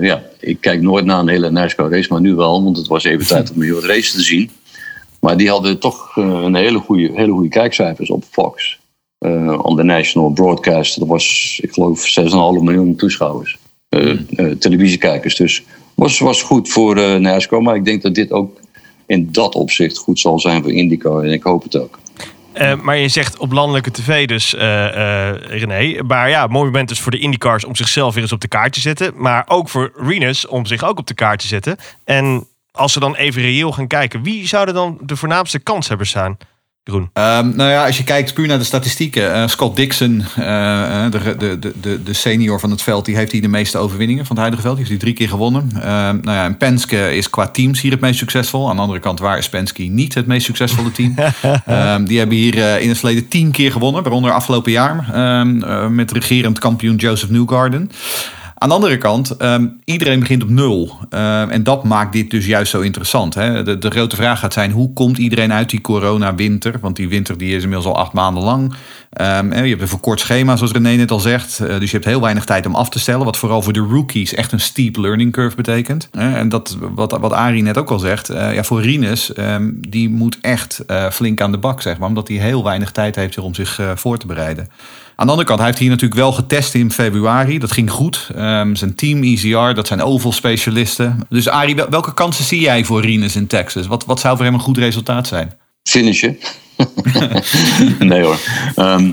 [0.00, 3.04] Ja, ik kijk nooit naar een hele NASCAR race, maar nu wel, want het was
[3.04, 4.50] even tijd om heel wat race te zien.
[5.20, 8.78] Maar die hadden toch een hele goede, hele goede kijkcijfers op Fox.
[9.62, 10.98] On the national broadcast.
[10.98, 13.58] Dat was, ik geloof, 6,5 miljoen toeschouwers.
[13.90, 15.36] Eh, eh, televisiekijkers.
[15.36, 15.62] Dus
[15.94, 17.62] was, was goed voor eh NASCAR.
[17.62, 18.60] Maar ik denk dat dit ook
[19.06, 21.24] in dat opzicht goed zal zijn voor IndyCar.
[21.24, 21.98] En ik hoop het ook.
[22.82, 24.52] Maar je zegt op landelijke tv dus,
[25.48, 26.02] René.
[26.02, 28.72] Maar ja, mooi moment dus voor de IndyCars om zichzelf weer eens op de kaart
[28.72, 29.12] te zetten.
[29.16, 31.76] Maar ook voor Renus om zich ook op de kaart te zetten.
[32.04, 36.36] En als we dan even reëel gaan kijken, wie zouden dan de voornaamste kanshebbers zijn?
[37.12, 39.34] Ehm, nou ja, als je kijkt puur naar de statistieken.
[39.34, 43.32] eh, Scott Dixon, eh, eh, de, de, de- de, senior van het veld, die heeft
[43.32, 44.76] hier de meeste overwinningen van het huidige veld.
[44.76, 45.70] Die heeft hij drie keer gewonnen.
[45.74, 48.68] Ehm, nou ja, en Penske is qua teams hier het meest succesvol.
[48.68, 51.14] Aan de andere kant, waar is Penske niet het meest succesvolle team?
[51.66, 54.88] Ehm, die hebben hier in het verleden tien keer gewonnen, waaronder afgelopen jaar.
[55.90, 57.90] met regerend kampioen Joseph Newgarden.
[58.62, 60.98] Aan de andere kant, ehm, iedereen begint op nul.
[61.10, 63.34] Ehm, en dat maakt dit dus juist zo interessant.
[63.34, 63.78] Hè?
[63.78, 66.74] De, grote vraag gaat zijn, hoe komt iedereen uit die corona-winter?
[66.80, 68.74] Want die winter die is inmiddels al acht maanden lang.
[69.10, 71.60] Ehm, je hebt een verkort schema, zoals René net al zegt.
[71.60, 73.24] Eh, dus je hebt heel weinig tijd om af te stellen.
[73.24, 76.08] Wat vooral voor de rookies echt een steep learning curve betekent.
[76.12, 78.28] En dat, wat, wat net ook al zegt.
[78.28, 79.32] eh, ja, voor Rinus,
[79.88, 81.98] die moet echt eh, flink aan de bak, zeg.
[82.00, 84.68] Omdat hij heel weinig tijd heeft om zich voor te bereiden.
[85.20, 87.58] Aan de andere kant, hij heeft hier natuurlijk wel getest in februari.
[87.58, 88.30] Dat ging goed.
[88.34, 91.20] Ehm, zijn team ECR, dat zijn oval specialisten.
[91.28, 93.86] Dus Arie, wel- welke kansen zie jij voor Rinus in Texas?
[93.86, 95.58] Wat, wat zou voor hem een goed resultaat zijn?
[95.82, 96.38] Finishen.
[97.98, 98.40] nee hoor.
[98.74, 99.10] Ehm,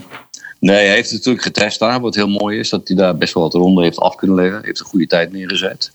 [0.59, 1.99] nee, hij heeft het natuurlijk getest daar.
[1.99, 4.61] Wat heel mooi is, dat hij daar best wel wat ronden heeft af kunnen leggen.
[4.63, 5.91] Heeft een goede tijd neergezet.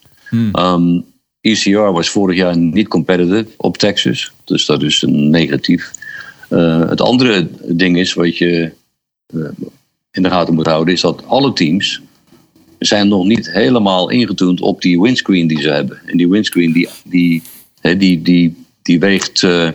[0.52, 1.00] Ehm,
[1.40, 4.32] ECR was vorig jaar niet competitive op Texas.
[4.44, 5.90] Dus dat is een negatief.
[6.48, 8.72] Eh, het andere ding is wat je
[9.26, 9.40] eh,
[10.12, 12.00] in de gaten moet houden, is dat alle teams
[12.78, 16.00] zijn nog niet helemaal ingetoend op die windscreen die ze hebben.
[16.06, 17.42] En die windscreen die, die,
[17.80, 19.68] hè, die, die, die weegt eh,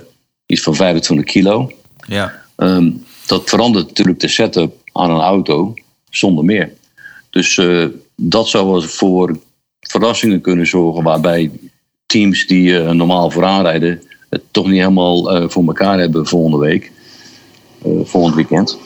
[0.45, 1.71] iets van 25 kilo.
[2.07, 2.41] Ja.
[2.55, 2.91] Ehm,
[3.25, 5.73] dat verandert natuurlijk de setup aan een auto
[6.09, 6.73] zonder meer.
[7.29, 9.39] Dus eh, dat zou voor
[9.79, 11.51] verrassingen kunnen zorgen waarbij
[12.05, 16.91] teams die eh, normaal vooraan rijden het toch niet helemaal voor elkaar hebben volgende week.
[18.03, 18.77] Volgend weekend.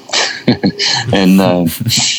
[1.12, 1.62] en eh,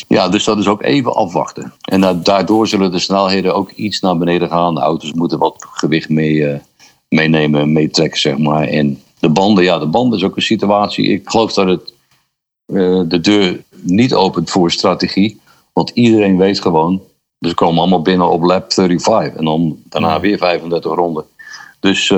[0.07, 1.73] ja, dus dat is ook even afwachten.
[1.81, 4.75] En da- daardoor zullen de snelheden ook iets naar beneden gaan.
[4.75, 6.59] De auto's moeten wat gewicht mee, eh,
[7.07, 8.67] meenemen, meetrekken, zeg maar.
[8.67, 11.07] En de banden, ja, de banden is ook een situatie.
[11.07, 11.93] Ik geloof dat het
[12.65, 15.39] eh, de deur niet opent voor strategie.
[15.73, 17.01] Want iedereen weet gewoon,
[17.39, 19.33] ze komen allemaal binnen op lap 35.
[19.33, 21.25] En dan daarna weer 35 ronden.
[21.79, 22.13] Dus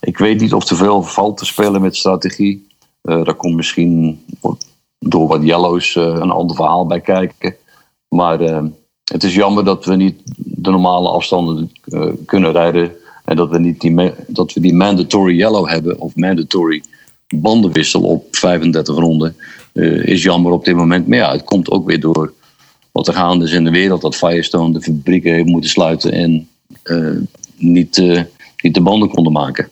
[0.00, 2.66] ik weet niet of er veel valt te spelen met strategie.
[3.02, 4.20] Eh daar komt misschien
[4.98, 7.54] door wat yellows eh, een ander verhaal bij kijken.
[8.08, 8.64] Maar eh,
[9.04, 12.92] het is jammer dat we niet de normale afstanden eh, kunnen rijden.
[13.24, 16.82] En dat we niet die, dat we die mandatory yellow hebben of mandatory
[17.34, 19.36] bandenwissel op 35 ronden.
[20.02, 21.08] is jammer op dit moment.
[21.08, 22.32] Maar ja, het komt ook weer door
[22.92, 24.00] wat er gaande is in de wereld.
[24.00, 26.48] Dat Firestone de fabrieken heeft moeten sluiten en
[27.56, 28.02] niet,
[28.62, 29.68] niet de banden konden maken.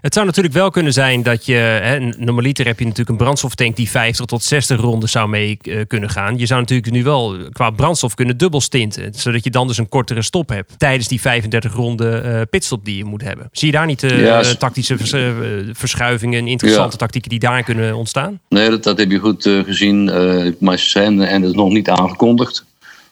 [0.00, 3.76] Het zou natuurlijk wel kunnen zijn dat je, hè, normaliter heb je natuurlijk een brandstoftank
[3.76, 6.38] die 50 tot 60 ronden zou mee eh, kunnen gaan.
[6.38, 9.88] Je zou natuurlijk nu wel qua brandstof kunnen dubbel stinten, zodat je dan dus een
[9.88, 13.48] kortere stop hebt tijdens die 35 ronden eh, pitstop die je moet hebben.
[13.52, 15.30] Zie je daar niet eh, Ja, s- tactische vers- eh,
[15.72, 18.40] verschuivingen, interessante tactieken die daar kunnen ontstaan?
[18.48, 20.08] Nee, dat, dat heb je goed eh, gezien.
[20.08, 22.64] eh maar ze zijn, en dat is nog niet aangekondigd.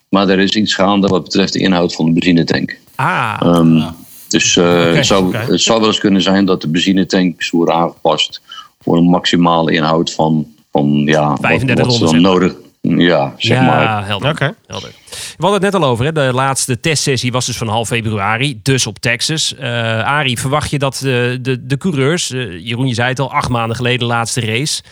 [0.08, 2.76] Maar er is iets gaande wat betreft de inhoud van de benzinetank.
[2.94, 3.82] Ah, Ehm,
[4.28, 8.40] Dus eh, het, zou, het zou wel eens kunnen zijn dat de benzinetanks worden aangepast
[8.80, 12.54] voor een maximale inhoud van, van ja, wat- 35 wat, dan zeg nodig.
[12.80, 14.06] Ja, zeg ja, maar.
[14.06, 14.30] helder.
[14.30, 14.54] Oké.
[14.66, 14.90] helder.
[15.10, 16.04] We hadden het net al over.
[16.04, 16.12] Hè?
[16.12, 18.60] De laatste testsessie was dus van half februari.
[18.62, 19.54] Dus op Texas.
[19.54, 22.30] Eh Arie, verwacht je dat de, de, de coureurs...
[22.30, 24.82] eh, Jeroen, je zei het al, acht maanden geleden laatste race.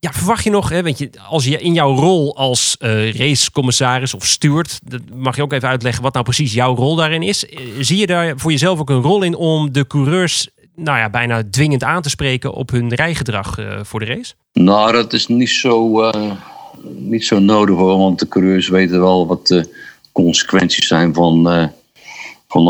[0.00, 4.26] Ja, verwacht je nog, hè, je, als je in jouw rol als eh, racecommissaris of
[4.26, 4.78] steward...
[4.84, 7.46] dat mag je ook even uitleggen wat nou precies jouw rol daarin is.
[7.46, 10.48] Eh, zie je daar voor jezelf ook een rol in om de coureurs...
[10.74, 14.34] nou ja, bijna dwingend aan te spreken op hun rijgedrag eh, voor de race?
[14.52, 16.10] Nou, dat is niet zo,
[16.96, 17.98] niet zo nodig hoor.
[17.98, 19.68] Want de coureurs weten wel wat de
[20.12, 21.70] consequenties zijn van,
[22.48, 22.64] van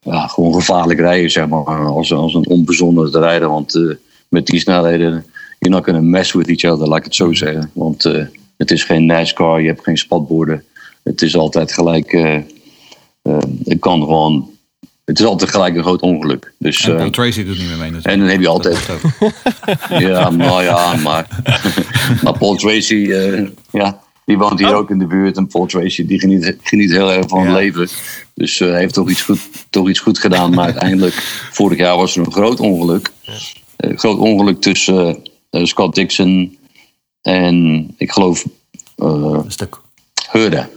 [0.00, 1.86] ja, gewoon gevaarlijk rijden, zeg maar.
[1.86, 3.50] Als, als een onbezonnen rijden.
[3.50, 3.96] Want
[4.28, 5.24] met die snelheden,
[5.58, 7.70] you're not gonna mess with each other, laat ik het zo zeggen.
[7.74, 8.24] Want eh,
[8.56, 10.64] het is geen NASCAR, je hebt geen spatborden.
[11.02, 12.42] Het is altijd gelijk, eh, eh,
[13.64, 14.50] het kan gewoon,
[15.04, 16.52] het is altijd gelijk een groot ongeluk.
[16.58, 18.06] Dus, En eh, Paul Tracy doet niet meer mee natuurlijk.
[18.06, 18.88] en dan heb je altijd-
[20.08, 21.42] ja, nou ja, maar,
[22.22, 25.36] maar Paul Tracy, eh, ja, die woont hier ook in de buurt.
[25.36, 27.54] En Paul Tracy, die geniet, geniet heel erg van het Ja.
[27.54, 27.88] leven.
[28.34, 29.40] Dus eh, hij heeft toch iets, goed,
[29.70, 30.54] toch iets goed gedaan.
[30.54, 31.14] Maar uiteindelijk,
[31.52, 33.10] vorig jaar was er een groot ongeluk.
[33.76, 36.58] Een groot ongeluk tussen Scott Dixon
[37.22, 38.44] en, ik geloof,
[38.96, 39.80] eh Een stuk.
[40.30, 40.68] Hurda.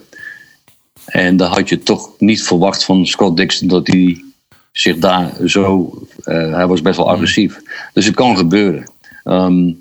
[1.06, 4.24] En daar had je toch niet verwacht van Scott Dixon dat hij
[4.72, 7.62] zich daar zo Eh, hij was best wel agressief.
[7.94, 8.92] Dus het kan gebeuren.
[9.24, 9.72] Ehm,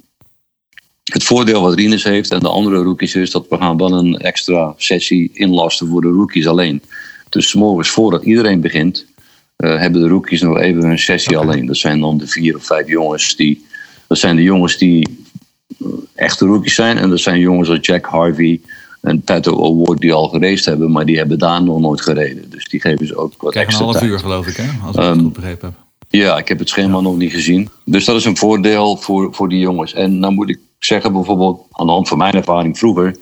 [1.05, 4.17] het voordeel wat Rinus heeft en de andere rookies is dat we gaan wel een
[4.17, 6.83] extra sessie inlasten voor de rookies alleen.
[7.29, 9.07] Dus morgens voordat iedereen begint,
[9.57, 11.67] eh, hebben de rookies nog even een sessie alleen.
[11.67, 13.67] Dat zijn dan de vier of vijf jongens die.
[14.11, 15.25] Dat zijn de jongens die
[15.79, 16.99] eh, echte rookies zijn.
[16.99, 18.61] En dat zijn jongens als Jack Harvey
[19.01, 22.51] en Pato Award die al geraced hebben, maar die hebben daar nog nooit gereden.
[22.51, 24.11] Dus die geven ze ook wat een extra half tijd.
[24.11, 24.63] uur geloof ik, hè?
[24.87, 25.79] Als ik het Ehm, goed begrepen heb.
[26.09, 27.69] Ja, ik heb het schema nog niet gezien.
[27.85, 29.95] Dus dat is een voordeel voor, voor die jongens.
[29.95, 33.17] En dan moet ik zeggen, bijvoorbeeld, aan de hand van mijn ervaring vroeger.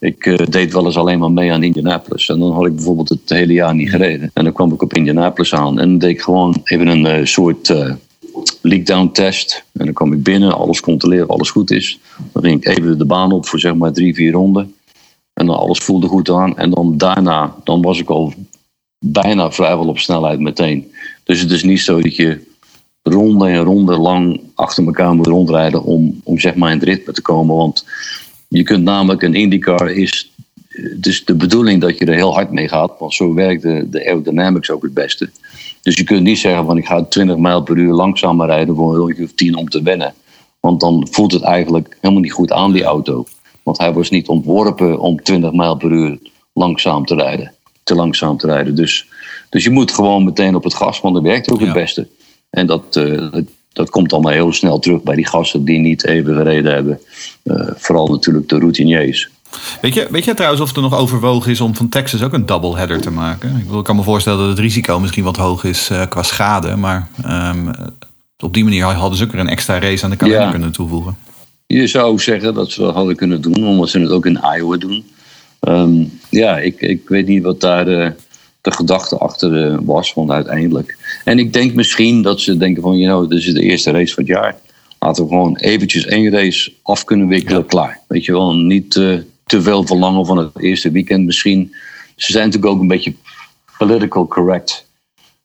[0.00, 2.28] Ik eh, deed wel eens alleen maar mee aan Indianapolis.
[2.28, 4.30] En dan had ik bijvoorbeeld het hele jaar niet gereden.
[4.34, 5.78] En dan kwam ik op Indianapolis aan.
[5.78, 7.72] En deed ik gewoon even een eh, soort
[8.60, 9.64] leak-down test.
[9.72, 11.98] En dan kwam ik binnen, alles controleren, alles goed is.
[12.32, 14.74] Dan ging ik even de baan op voor zeg maar drie, vier ronden.
[15.32, 16.58] En dan alles voelde goed aan.
[16.58, 18.34] En dan daarna, dan was ik al
[18.98, 20.92] bijna vrijwel op snelheid meteen.
[21.24, 22.52] Dus het is niet zo dat je
[23.02, 27.12] ronde en ronde lang achter elkaar moet rondrijden om, om zeg maar in het ritme
[27.12, 27.56] te komen.
[27.56, 27.86] Want
[28.48, 30.32] je kunt namelijk, een IndyCar is,
[31.00, 32.92] is de bedoeling dat je er heel hard mee gaat.
[32.98, 35.30] Want zo werkt de, de aerodynamics ook het beste.
[35.84, 38.92] Dus je kunt niet zeggen van ik ga 20 mijl per uur langzamer rijden voor
[38.92, 40.14] een rondje of 10 om te wennen.
[40.60, 43.24] Want dan voelt het eigenlijk helemaal niet goed aan die auto.
[43.62, 46.18] Want hij was niet ontworpen om 20 mijl per uur
[46.52, 47.52] langzaam te rijden.
[47.82, 48.74] Te langzaam te rijden.
[48.74, 49.06] Dus,
[49.48, 51.64] dus je moet gewoon meteen op het gas, want dat werkt ook Ja.
[51.64, 52.08] het beste.
[52.50, 56.04] En dat, eh, dat, dat komt allemaal heel snel terug bij die gasten die niet
[56.06, 57.00] even gereden hebben.
[57.42, 59.30] Eh, vooral natuurlijk de routiniers.
[59.80, 62.46] Weet je, weet je trouwens of er nog overwogen is om van Texas ook een
[62.46, 63.56] doubleheader te maken?
[63.56, 66.22] Ik, bedoel, ik kan me voorstellen dat het risico misschien wat hoog is eh, qua
[66.22, 66.76] schade.
[66.76, 67.72] Maar ehm,
[68.38, 70.50] op die manier hadden ze ook weer een extra race aan de kalender Ja.
[70.50, 71.16] kunnen toevoegen.
[71.66, 74.76] Je zou zeggen dat ze dat hadden kunnen doen, omdat ze het ook in Iowa
[74.76, 75.04] doen.
[75.60, 78.12] Ehm, ja, ik, ik weet niet wat daar de,
[78.60, 80.96] de gedachte achter eh, was, want uiteindelijk.
[81.24, 84.14] En ik denk misschien dat ze denken van, you know, dit is de eerste race
[84.14, 84.56] van het jaar.
[84.98, 88.00] Laten we gewoon eventjes één race af kunnen wikkelen, klaar.
[88.08, 91.74] Weet je wel, niet eh, te veel verlangen van het eerste weekend misschien.
[92.16, 93.14] Ze zijn natuurlijk ook een beetje
[93.78, 94.86] political correct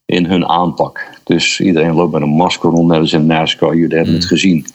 [0.04, 1.08] in hun aanpak.
[1.24, 3.76] Dus iedereen loopt met een masker rond, net als in NASCAR.
[3.76, 4.66] Jullie hebben het gezien.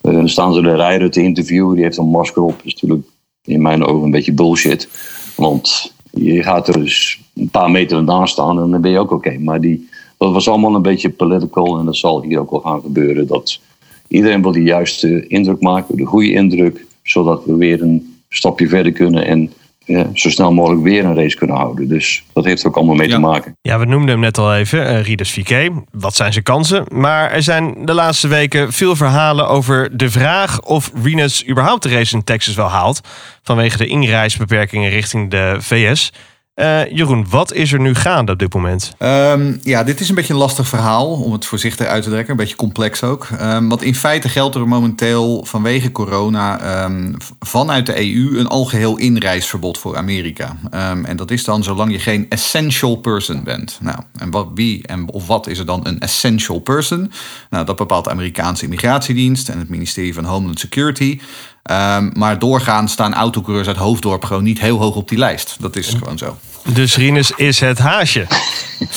[0.00, 2.56] Eh, dan staan ze de rijder te interviewen, die heeft een masker op.
[2.56, 3.06] Dat is natuurlijk
[3.44, 4.88] in mijn ogen een beetje bullshit.
[5.36, 9.10] Want je gaat er dus een paar meter naast staan en dan ben je ook
[9.10, 9.38] oké.
[9.38, 12.80] Maar die, dat was allemaal een beetje political en dat zal hier ook wel gaan
[12.80, 13.26] gebeuren.
[13.26, 13.60] Dat
[14.08, 18.92] iedereen wil de juiste indruk maken, de goede indruk, zodat we weer een stapje verder
[18.92, 19.52] kunnen en
[19.86, 21.88] ja, zo snel mogelijk weer een race kunnen houden.
[21.88, 23.14] Dus dat heeft er ook allemaal mee Ja.
[23.14, 23.56] te maken.
[23.62, 25.72] Ja, we noemden hem net al even, eh Rieders Viquet.
[25.92, 26.84] Wat zijn zijn kansen?
[26.88, 31.88] Maar er zijn de laatste weken veel verhalen over de vraag of Renus überhaupt de
[31.88, 33.00] race in Texas wel haalt.
[33.42, 36.12] Vanwege de inreisbeperkingen richting de VS.
[36.54, 38.94] Eh, Jeroen, wat is er nu gaande op dit moment?
[38.98, 42.30] Ehm, ja, dit is een beetje een lastig verhaal, om het voorzichtig uit te drukken.
[42.30, 43.28] Een beetje complex ook.
[43.38, 48.98] Ehm, want in feite geldt er momenteel vanwege corona ehm, vanuit de EU een algeheel
[48.98, 50.56] inreisverbod voor Amerika.
[51.04, 53.78] En dat is dan zolang je geen essential person bent.
[53.80, 57.12] Nou, en wat, wie en of wat is er dan een essential person?
[57.50, 61.20] Nou, dat bepaalt de Amerikaanse immigratiedienst en het ministerie van Homeland Security.
[61.64, 65.56] Ehm, maar doorgaans staan autocoureurs uit Hoofddorp gewoon niet heel hoog op die lijst.
[65.60, 66.36] Dat is gewoon zo.
[66.72, 68.26] Dus Rinus is het haasje.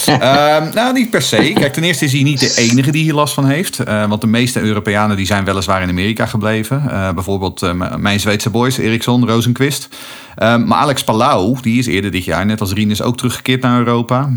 [0.06, 1.52] Ehm, nou, niet per se.
[1.54, 3.80] Kijk, ten eerste is hij niet de enige die hier last van heeft.
[3.80, 6.90] Eh, want de meeste Europeanen die zijn weliswaar in Amerika gebleven.
[6.90, 9.90] Eh, bijvoorbeeld eh, mijn Zweedse boys, Eriksson, Rosenquist.
[10.36, 13.80] Ehm, maar Alex Palau, die is eerder dit jaar, net als Rinus, ook teruggekeerd naar
[13.80, 14.30] Europa.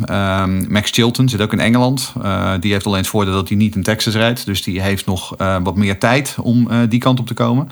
[0.69, 2.13] Max Chilton zit ook in Engeland.
[2.61, 4.47] Die heeft alleen het voordeel dat hij niet in Texas rijdt.
[4.47, 7.69] Dus die heeft nog wat meer tijd om die kant op te komen.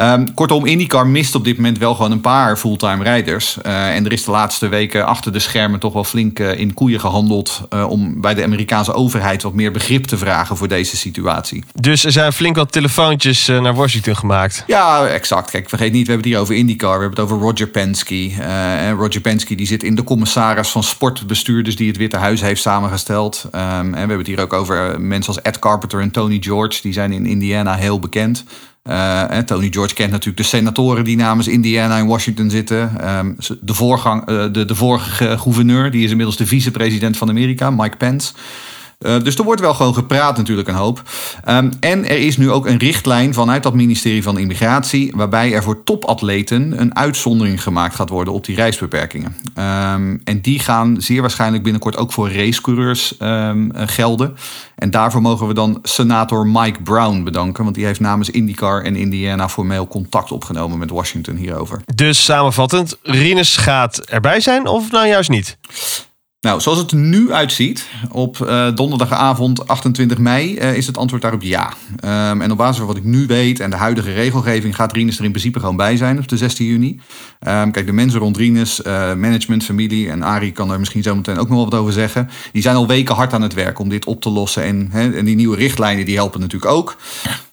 [0.00, 3.56] Ehm, kortom, IndyCar mist op dit moment wel gewoon een paar fulltime rijders.
[3.62, 6.74] Eh, en er is de laatste weken achter de schermen toch wel flink eh, in
[6.74, 7.60] koeien gehandeld...
[7.68, 11.64] eh, om bij de Amerikaanse overheid wat meer begrip te vragen voor deze situatie.
[11.74, 14.64] Dus er zijn flink wat telefoontjes naar Washington gemaakt.
[14.66, 15.50] Ja, exact.
[15.50, 16.98] Kijk, vergeet niet, we hebben het hier over IndyCar.
[16.98, 18.30] We hebben het over Roger Penske.
[18.78, 21.76] En Roger Penske die zit in de commissaris van sportbestuurders...
[21.76, 23.48] die het Witte Huis heeft samengesteld.
[23.50, 26.82] Ehm, en we hebben het hier ook over mensen als Ed Carpenter en Tony George.
[26.82, 28.44] Die zijn in Indiana heel bekend.
[28.82, 33.00] Eh, en Tony George kent natuurlijk de senatoren die namens Indiana in Washington zitten.
[33.00, 37.70] Ehm, de, voorgang, eh, de, de vorige gouverneur, die is inmiddels de vicepresident van Amerika,
[37.70, 38.32] Mike Pence.
[39.00, 41.02] Eh, dus er wordt wel gewoon gepraat natuurlijk een hoop.
[41.44, 45.12] Ehm, en er is nu ook een richtlijn vanuit dat ministerie van Immigratie...
[45.16, 49.36] waarbij er voor topatleten een uitzondering gemaakt gaat worden op die reisbeperkingen.
[49.54, 54.36] Ehm, en die gaan zeer waarschijnlijk binnenkort ook voor racecoureurs ehm, eh, gelden.
[54.74, 57.64] En daarvoor mogen we dan senator Mike Brown bedanken...
[57.64, 61.82] want die heeft namens IndyCar en Indiana formeel contact opgenomen met Washington hierover.
[61.94, 65.58] Dus samenvattend, Rinus gaat erbij zijn of nou juist niet?
[66.40, 71.22] Nou, zoals het er nu uitziet, op eh, donderdagavond 28 mei, eh, is het antwoord
[71.22, 71.72] daarop ja.
[71.96, 75.18] Ehm, en op basis van wat ik nu weet en de huidige regelgeving gaat Rinus
[75.18, 77.00] er in principe gewoon bij zijn op de 16 juni.
[77.40, 81.14] Ehm, kijk, de mensen rond Rinus, eh, management, familie en Arie kan er misschien zo
[81.14, 82.30] meteen ook nog wel wat over zeggen.
[82.52, 84.62] Die zijn al weken hard aan het werk om dit op te lossen.
[84.62, 86.96] En, en die nieuwe richtlijnen die helpen natuurlijk ook.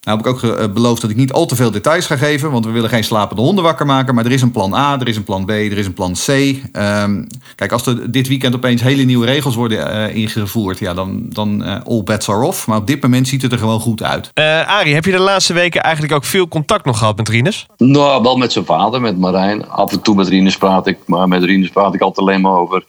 [0.08, 2.52] Nou heb ik ook eh, beloofd dat ik niet al te veel details ga geven,
[2.52, 4.16] want we willen geen slapende honden wakker maken.
[4.16, 6.14] Maar er is een plan A, er is een plan B, er is een plan
[6.14, 6.28] C.
[6.72, 7.24] Ehm,
[7.56, 11.64] kijk, als er dit weekend opeens hele nieuwe regels worden eh, ingevoerd, ja, dan, dan
[11.64, 12.68] eh, all bets are off.
[12.68, 14.32] Maar op dit moment ziet het er gewoon goed uit.
[14.34, 17.66] Eh Arie, heb je de laatste weken eigenlijk ook veel contact nog gehad met Rinus?
[17.78, 19.70] Nou, wel met zijn vader, met Marijn.
[19.70, 22.58] Af en toe met Rinus praat ik, maar met Rinus praat ik altijd alleen maar
[22.58, 22.86] over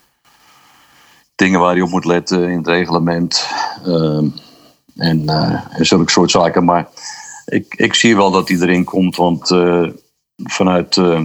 [1.35, 3.49] dingen waar hij op moet letten in het reglement.
[3.85, 4.27] Ehm,
[4.99, 6.65] en, eh, en zulke soort zaken.
[6.65, 6.89] Maar
[7.47, 9.87] ik, ik zie wel dat hij erin komt, want eh,
[10.37, 11.23] vanuit, eh,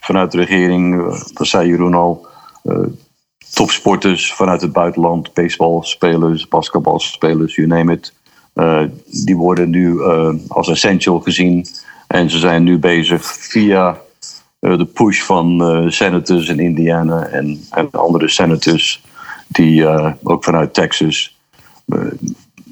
[0.00, 2.28] vanuit de regering, dat zei Jeroen al,
[3.54, 8.12] topsporters vanuit het buitenland, baseballspelers, basketbalspelers, you name it.
[9.26, 10.02] die worden nu
[10.48, 11.66] als essential gezien.
[12.06, 13.98] En ze zijn nu bezig via
[14.58, 19.02] de push van senators in Indiana en, en andere senators,
[19.46, 19.86] die
[20.22, 21.36] ook vanuit Texas,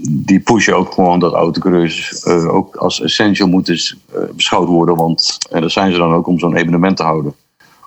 [0.00, 4.96] die pushen ook gewoon dat autocoureurs eh, ook als essential moeten eh, beschouwd worden.
[4.96, 7.34] Want, en dat zijn ze dan ook om zo'n evenement te houden.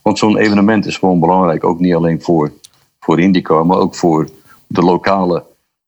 [0.01, 2.51] Want zo'n evenement is gewoon belangrijk, ook niet alleen voor,
[2.99, 4.29] voor IndyCar, maar ook voor
[4.67, 5.45] de lokale,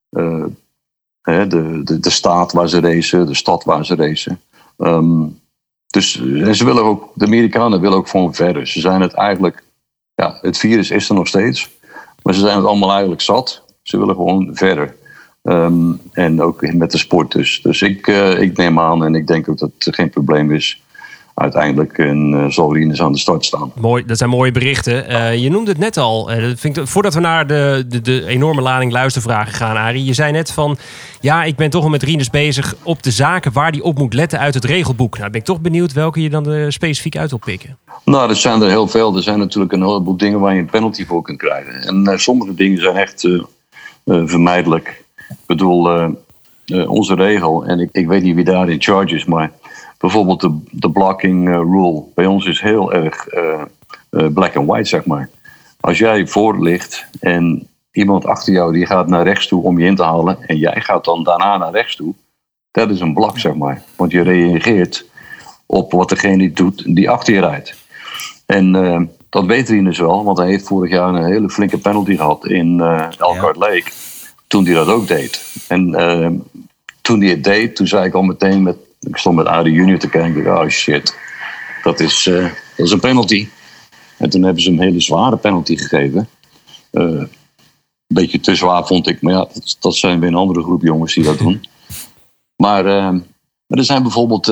[0.10, 0.46] eh,
[1.22, 4.42] hè, de, de, de staat waar ze racen, de stad waar ze racen.
[4.78, 5.26] Ehm,
[5.88, 6.12] dus
[6.52, 8.68] ze willen ook, de Amerikanen willen ook gewoon verder.
[8.68, 9.64] Ze zijn het eigenlijk,
[10.16, 11.70] ja, het virus is er nog steeds,
[12.24, 13.64] maar ze zijn het allemaal eigenlijk zat.
[13.82, 14.96] Ze willen gewoon verder.
[15.44, 17.62] Ehm, en ook met de sport dus.
[17.62, 20.82] Dus ik, eh, ik neem aan en ik denk ook dat het geen probleem is.
[21.34, 23.72] Uiteindelijk en, eh, zal Rinus aan de start staan.
[23.80, 25.08] Mooi, dat zijn mooie berichten.
[25.08, 26.26] Eh, je noemde het net al.
[26.26, 30.06] dat vind ik, voordat we naar de, de, de enorme lading luistervragen gaan, Arie.
[30.06, 30.78] Je zei net van,
[31.22, 34.14] ja, ik ben toch al met Rinus bezig op de zaken waar hij op moet
[34.14, 35.18] letten uit het regelboek.
[35.18, 37.78] Nou, ben ik toch benieuwd welke je dan specifiek uit wil pikken.
[38.06, 39.16] Nou, er zijn er heel veel.
[39.16, 41.82] Er zijn natuurlijk een heleboel dingen waar je een penalty voor kunt krijgen.
[41.82, 43.28] En sommige dingen zijn echt
[44.06, 45.04] vermijdelijk.
[45.30, 46.10] Ik bedoel, eh,
[46.66, 49.52] eh, onze regel, en ik, ik weet niet wie daar in charge is, maar
[49.98, 52.04] bijvoorbeeld de, de blocking eh, rule.
[52.16, 53.28] Bij ons is heel erg
[54.34, 55.30] black and white, zeg maar.
[55.80, 59.86] Als jij voor ligt en iemand achter jou die gaat naar rechts toe om je
[59.86, 62.14] in te halen en jij gaat dan daarna naar rechts toe,
[62.72, 63.84] dat is een blok, zeg maar.
[63.96, 65.06] Want je reageert
[65.66, 67.76] op wat degene doet die achter je rijdt.
[68.46, 68.72] En
[69.30, 72.82] dat weet Rinus wel, want hij heeft vorig jaar een hele flinke penalty gehad in
[72.82, 73.92] eh Elkhart Lake.
[74.54, 75.42] Toen hij dat ook deed.
[75.68, 76.30] En eh,
[77.02, 78.76] toen hij het deed, toen zei ik al meteen met.
[79.00, 80.58] Ik stond met Arie Junior te kijken.
[80.58, 81.18] Oh shit,
[81.84, 82.44] dat is, eh,
[82.76, 83.48] dat is een penalty.
[84.18, 86.30] En toen hebben ze een hele zware penalty gegeven.
[86.92, 87.30] Eh, een
[88.08, 91.14] beetje te zwaar vond ik, maar ja, dat, dat zijn weer een andere groep jongens
[91.14, 91.64] die dat doen.
[92.56, 92.84] Maar,
[93.68, 94.46] maar er zijn bijvoorbeeld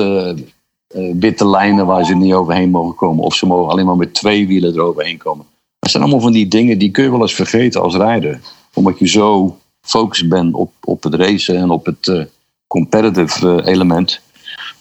[1.18, 3.24] witte lijnen waar ze niet overheen mogen komen.
[3.24, 5.46] Of ze mogen alleen maar met twee wielen eroverheen komen.
[5.78, 8.40] Dat zijn allemaal van die dingen die kun je wel eens vergeten als rijder.
[8.72, 12.24] Omdat je zo gefocust bent op, op het racen en op het eh,
[12.66, 14.20] competitive eh, element.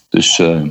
[0.10, 0.62] Dus eh,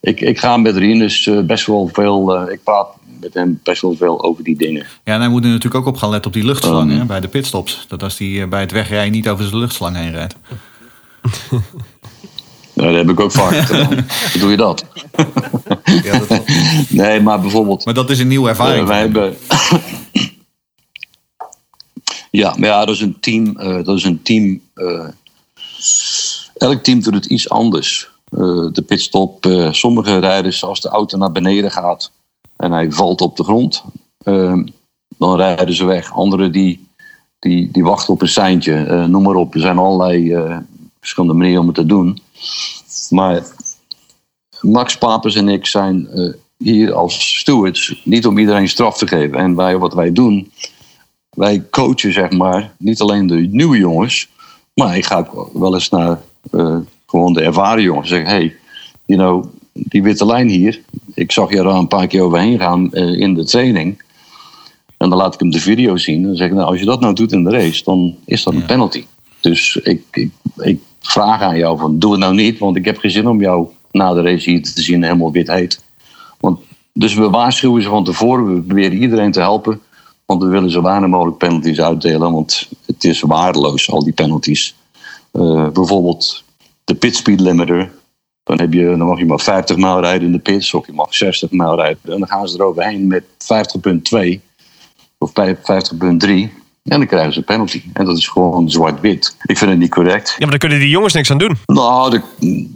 [0.00, 2.50] ik, ik ga met Rinus best wel veel...
[2.50, 2.88] ik praat
[3.20, 4.86] met hem best wel veel over die dingen.
[5.04, 7.20] Ja, en hij moet er natuurlijk ook op gaan letten op die luchtslang hè, bij
[7.20, 7.84] de pitstops.
[7.88, 10.34] Dat als hij bij het wegrijden niet over zijn luchtslang heen rijdt.
[12.78, 13.92] Nou, dat heb ik ook vaak gedaan.
[14.32, 14.84] Hoe doe je dat?
[16.02, 16.42] Ja, dat,
[16.88, 17.84] Nee, maar bijvoorbeeld...
[17.84, 18.86] maar dat is een nieuwe ervaring.
[18.86, 19.36] Wij hebben.
[22.38, 23.56] Ja, maar ja, dat is een team.
[23.56, 24.60] eh, dat is een team.
[24.74, 25.08] eh,
[26.56, 28.08] elk team doet het iets anders.
[28.24, 29.46] Eh, de pitstop.
[29.70, 32.10] sommige rijders, als de auto naar beneden gaat
[32.56, 33.84] en hij valt op de grond,
[35.18, 36.12] dan rijden ze weg.
[36.12, 36.86] Anderen die,
[37.38, 39.06] die, die wachten op een seintje.
[39.06, 39.54] Noem maar op.
[39.54, 40.36] Er zijn allerlei
[41.00, 42.18] verschillende manieren om het te doen.
[43.10, 43.42] Maar
[44.60, 46.08] Max Papers en ik zijn
[46.56, 49.38] hier als stewards niet om iedereen straf te geven.
[49.38, 50.52] En wij, wat wij doen,
[51.38, 54.28] wij coachen zeg maar niet alleen de nieuwe jongens,
[54.74, 56.20] maar ik ga ook wel eens naar
[56.50, 56.76] eh,
[57.06, 58.56] gewoon de ervaren jongens en zeggen: hey,
[59.06, 60.80] you know, die witte lijn hier,
[61.14, 64.02] ik zag je er al een paar keer overheen gaan eh, in de training.
[64.96, 66.16] En dan laat ik hem de video zien.
[66.16, 68.42] En dan zeg ik, nou, als je dat nou doet in de race, dan is
[68.42, 69.04] dat een penalty.
[69.40, 72.58] Dus ik, ik, ik vraag aan jou van, doe het nou niet.
[72.58, 75.48] Want ik heb geen zin om jou na de race hier te zien helemaal wit
[75.48, 75.82] heet.
[76.40, 76.60] Want,
[76.92, 78.54] dus we waarschuwen ze van tevoren.
[78.54, 79.80] We proberen iedereen te helpen.
[80.28, 82.32] Want we willen zo weinig mogelijk penalties uitdelen.
[82.32, 84.74] Want het is waardeloos, al die penalties.
[85.32, 86.44] Eh, bijvoorbeeld
[86.84, 87.90] de pit speed limiter.
[88.42, 90.74] Dan, heb je, dan mag je maar 50 mijl rijden in de pits.
[90.74, 91.98] Of je mag 60 mijl rijden.
[92.02, 93.24] En dan gaan ze eroverheen met
[94.34, 94.40] 50,2
[95.18, 96.56] of 50,3.
[96.84, 97.82] En dan krijgen ze een penalty.
[97.92, 99.36] En dat is gewoon zwart-wit.
[99.42, 100.28] Ik vind het niet correct.
[100.28, 101.56] Ja, maar daar kunnen die jongens niks aan doen.
[101.66, 102.22] Nou, dat,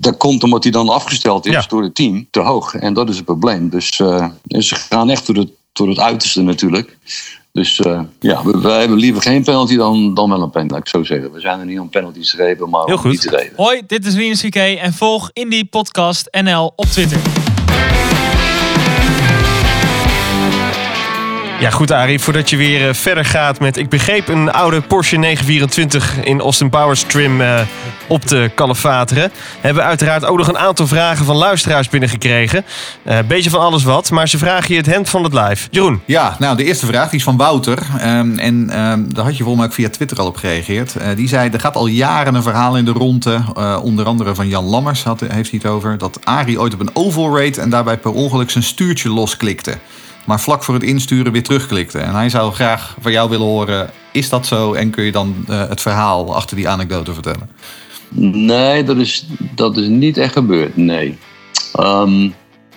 [0.00, 1.64] dat komt omdat hij dan afgesteld is Ja.
[1.68, 2.74] door het team te hoog.
[2.74, 3.68] En dat is het probleem.
[3.68, 6.98] Dus eh, ze gaan echt door het, door het uiterste natuurlijk.
[7.52, 10.82] Dus eh, ja, we, wij hebben liever geen penalty dan, dan wel een penalty, laat
[10.82, 11.32] ik zo zeggen.
[11.32, 13.10] We zijn er niet om penalties te geven, maar Heel om goed.
[13.10, 13.52] niet te geven.
[13.56, 17.41] Hoi, dit is VK en volg Indie Podcast NL op Twitter.
[21.62, 23.76] Ja, goed Arie, voordat je weer eh, verder gaat met...
[23.76, 27.60] Ik begreep een oude Porsche 924 in Austin Powers trim eh,
[28.06, 29.32] op te kalefateren.
[29.60, 32.64] Hebben we uiteraard ook nog een aantal vragen van luisteraars binnengekregen.
[33.02, 35.68] Eh beetje van alles wat, maar ze vragen je het hemd van het live.
[35.70, 37.78] Jeroen, Ja, nou, de eerste vraag die is van Wouter.
[37.98, 40.94] Ehm, en ehm, daar had je volgens mij ook via Twitter al op gereageerd.
[41.16, 43.42] Die zei, er gaat al jaren een verhaal in de ronde.
[43.82, 45.98] onder andere van Jan Lammers had, heeft hij het over.
[45.98, 49.78] Dat Arie ooit op een oval reed en daarbij per ongeluk zijn stuurtje losklikte.
[50.24, 51.98] Maar vlak voor het insturen weer terugklikte.
[51.98, 54.72] En hij zou graag van jou willen horen, is dat zo?
[54.72, 57.50] En kun je dan eh, het verhaal achter die anekdote vertellen?
[58.14, 61.18] Nee, dat is, dat is niet echt gebeurd, nee.
[61.72, 62.28] Ehm,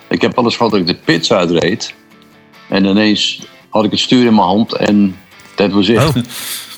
[0.08, 1.94] ik heb eens gehad dat ik de pits uitreed.
[2.68, 5.16] En ineens had ik het stuur in mijn hand en
[5.54, 5.98] dat was het.
[5.98, 6.14] Oh.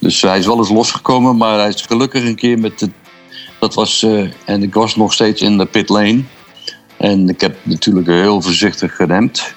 [0.01, 2.91] Dus hij is wel eens losgekomen, maar hij is gelukkig een keer met de...
[3.59, 4.03] Dat was...
[4.03, 6.23] eh, en ik was nog steeds in de pit lane.
[6.97, 9.55] En ik heb natuurlijk heel voorzichtig geremd.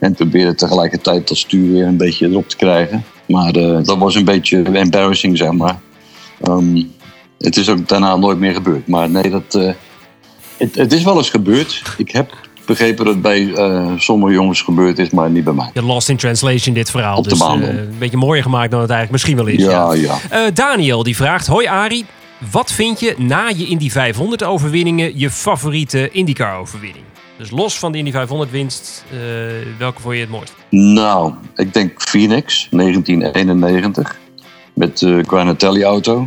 [0.00, 3.04] En probeerde tegelijkertijd dat stuur weer een beetje erop te krijgen.
[3.26, 5.80] Maar eh, dat was een beetje embarrassing, zeg maar.
[6.42, 6.82] Ehm,
[7.38, 8.86] het is ook daarna nooit meer gebeurd.
[8.86, 9.72] Maar nee, dat, eh,
[10.56, 11.82] het, het is wel eens gebeurd.
[11.96, 12.34] Ik heb
[12.66, 15.70] begrepen dat het bij eh, sommige jongens gebeurd is, maar niet bij mij.
[15.74, 17.16] Je lost in translation dit verhaal.
[17.16, 19.62] Op de dus een beetje mooier gemaakt dan het eigenlijk misschien wel is.
[19.62, 20.50] Ja, ja.
[20.50, 22.04] Daniel die vraagt: Hoi Arie,
[22.50, 27.04] wat vind je na je Indy 500 overwinningen je favoriete IndyCar overwinning?
[27.40, 29.18] Dus los van de Indy 500 winst, eh,
[29.78, 30.54] welke vond je het mooist?
[30.70, 34.18] Nou, ik denk Phoenix, 1991.
[34.74, 36.24] Met de Granatelli auto.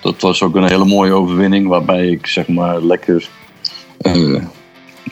[0.00, 1.68] Dat was ook een hele mooie overwinning.
[1.68, 3.28] Waarbij ik zeg maar lekker
[3.98, 4.42] eh,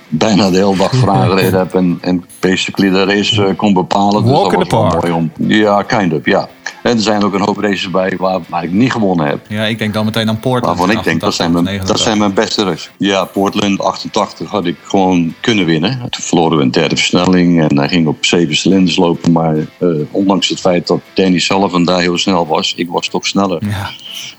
[0.08, 1.74] bijna de hele dag gereden heb.
[1.74, 4.22] En, en basically de race eh, kon bepalen.
[4.22, 5.02] Dus Walk dat in the was park.
[5.02, 5.32] mooi om.
[5.48, 6.48] Ja, kind of, ja.
[6.83, 9.41] En er zijn ook een hoop races bij waar, waar ik niet gewonnen heb.
[9.49, 10.78] Ja, ik denk dan meteen aan Portland.
[10.78, 12.91] Waarvan ik denk, dat zijn, mijn, 89, dat zijn mijn beste races.
[12.97, 15.99] Ja, Portland 88 had ik gewoon kunnen winnen.
[16.11, 19.33] Toen verloren we een derde versnelling en hij ging op zeven cilinders lopen.
[19.33, 23.26] Maar eh, ondanks het feit dat Danny Sullivan daar heel snel was, ik was toch
[23.26, 23.62] sneller.
[23.66, 23.91] Ja.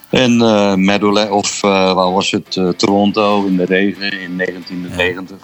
[0.10, 0.38] En
[0.86, 2.78] Meadowlands, of eh, waar was het?
[2.78, 5.38] Toronto in de regen in 1990.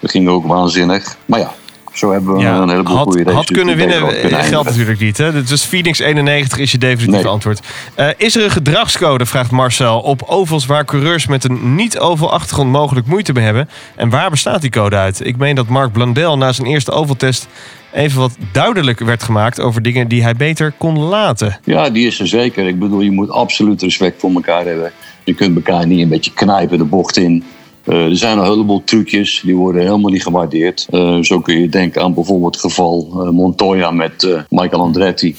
[0.00, 1.16] Dat ging ook waanzinnig.
[1.26, 1.54] Maar ja,
[1.92, 3.34] zo hebben we een heleboel had, goede races.
[3.34, 5.18] had kunnen winnen, eh, kunnen geldt natuurlijk niet.
[5.18, 5.42] Hè?
[5.42, 7.32] Dus Phoenix 91 is je definitieve Nee.
[7.32, 7.60] antwoord.
[7.94, 12.70] Eh, is er een gedragscode, vraagt Marcel, op ovals waar coureurs met een niet-oval achtergrond
[12.70, 13.68] mogelijk moeite mee hebben?
[13.96, 15.26] En waar bestaat die code uit?
[15.26, 17.48] Ik meen dat Mark Blandel na zijn eerste ovaltest
[17.92, 21.58] even wat duidelijk werd gemaakt over dingen die hij beter kon laten.
[21.64, 22.66] Ja, die is er zeker.
[22.66, 24.92] Ik bedoel, je moet absoluut respect voor elkaar hebben.
[25.24, 27.44] Je kunt elkaar niet een beetje knijpen de bocht in.
[27.90, 30.86] Eh, er zijn een heleboel trucjes, die worden helemaal niet gewaardeerd.
[30.90, 35.36] Eh, zo kun je denken aan bijvoorbeeld het geval eh, Montoya met Michael Andretti.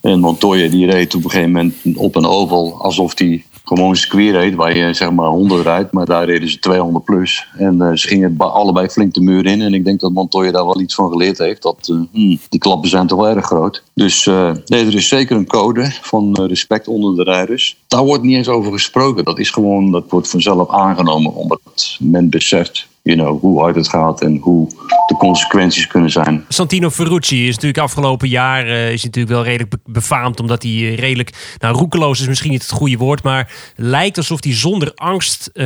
[0.00, 4.30] En Montoya die reed op een gegeven moment op een oval alsof hij gewoon circuit
[4.30, 7.46] reed, waar je zeg maar 100 rijdt, maar daar reden ze 200 plus.
[7.56, 9.60] En eh, ze gingen allebei flink de muur in.
[9.60, 11.62] En ik denk dat Montoya daar wel iets van geleerd heeft.
[11.62, 13.82] Dat eh, hmm, die klappen zijn toch wel erg groot.
[13.94, 17.76] Dus eh, nee, er is zeker een code van respect onder de rijders.
[17.86, 19.24] Daar wordt niet eens over gesproken.
[19.24, 23.88] Dat is gewoon, dat wordt vanzelf aangenomen, omdat men beseft, you know, hoe hard het
[23.88, 24.68] gaat en hoe
[25.06, 26.44] de consequenties kunnen zijn.
[26.48, 30.40] Santino Ferrucci is natuurlijk afgelopen jaar eh, is natuurlijk wel redelijk be- befaamd.
[30.40, 33.22] Omdat hij eh, redelijk, nou roekeloos is misschien niet het goede woord.
[33.22, 35.64] Maar lijkt alsof hij zonder angst eh,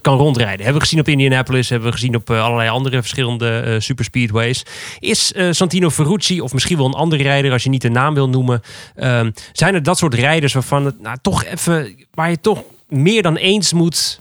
[0.00, 0.56] kan rondrijden.
[0.64, 1.68] Hebben we gezien op Indianapolis.
[1.68, 4.62] Hebben we gezien op allerlei andere verschillende superspeedways.
[4.98, 8.28] Is Santino Ferrucci of misschien wel een andere rijder als je niet de naam wil
[8.28, 8.60] noemen.
[8.96, 13.22] ehm, zijn er dat soort rijders waarvan het nou, toch even, waar je toch meer
[13.22, 14.20] dan eens moet,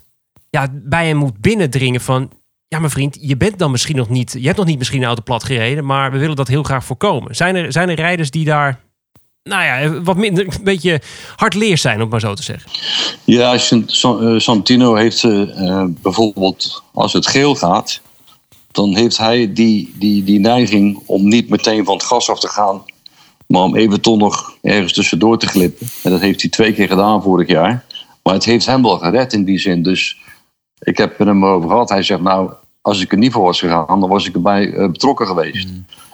[0.53, 2.31] ja, bij hem moet binnendringen van...
[2.67, 4.35] Ja, mijn vriend, je bent dan misschien nog niet.
[4.39, 7.35] Je hebt nog niet misschien auto plat gereden, maar we willen dat heel graag voorkomen.
[7.35, 8.79] Zijn er, zijn er rijders die daar,
[9.43, 11.01] nou ja, wat minder, een beetje
[11.35, 12.71] hardleers zijn, om maar zo te zeggen?
[13.23, 18.01] Ja, eh, Santino heeft eh, bijvoorbeeld, als het geel gaat,
[18.71, 22.49] dan heeft hij die, die, die neiging om niet meteen van het gas af te
[22.49, 22.83] gaan,
[23.47, 25.87] maar om even toch nog ergens tussendoor te glippen.
[26.03, 27.85] En dat heeft hij twee keer gedaan vorig jaar.
[28.23, 29.83] Maar het heeft hem wel gered in die zin.
[29.83, 30.21] Dus
[30.83, 31.89] ik heb het hem over gehad.
[31.89, 34.87] Hij zegt, nou, als ik er niet voor was gegaan, dan was ik erbij eh,
[34.91, 35.69] betrokken geweest.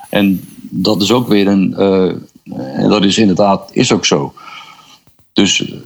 [0.10, 4.34] En dat is ook weer een, eh, dat is inderdaad, is ook zo.
[5.34, 5.78] Dus eh,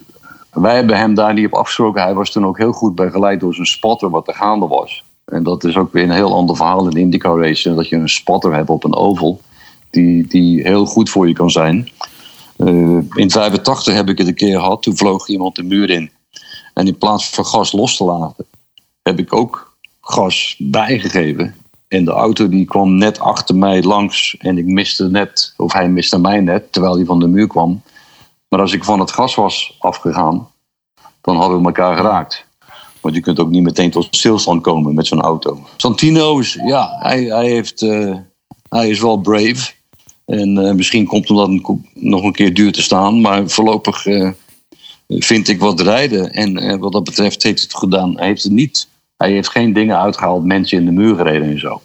[0.52, 2.02] wij hebben hem daar niet op afgesproken.
[2.02, 5.04] Hij was toen ook heel goed begeleid door zijn spotter wat er gaande was.
[5.26, 7.74] En dat is ook weer een heel ander verhaal in de IndyCar race.
[7.74, 9.42] Dat je een spotter hebt op een oval
[9.90, 11.90] die, die heel goed voor je kan zijn.
[13.16, 14.82] In 85 heb ik het een keer gehad.
[14.82, 16.12] Toen vloog iemand de muur in.
[16.74, 18.46] En in plaats van gas los te laten,
[19.04, 21.56] heb ik ook gas bijgegeven.
[21.88, 24.36] En de auto die kwam net achter mij langs.
[24.40, 27.82] En ik miste net, of hij miste mij net, terwijl hij van de muur kwam.
[28.48, 30.48] Maar als ik van het gas was afgegaan,
[31.22, 32.46] dan hadden we elkaar geraakt.
[33.02, 35.68] Want je kunt ook niet meteen tot stilstand komen met zo'n auto.
[35.78, 38.16] Santino ja, hij, hij, heeft, eh,
[38.70, 39.72] hij is wel brave.
[40.26, 43.22] En eh, misschien komt hem dat nog een keer duur te staan.
[43.22, 44.32] Maar voorlopig eh,
[45.08, 46.32] vind ik wat rijden.
[46.32, 48.18] En wat dat betreft heeft het gedaan.
[48.18, 48.88] Hij heeft het niet.
[49.24, 51.82] Hij heeft geen dingen uitgehaald, mensen in de muur gereden en zo.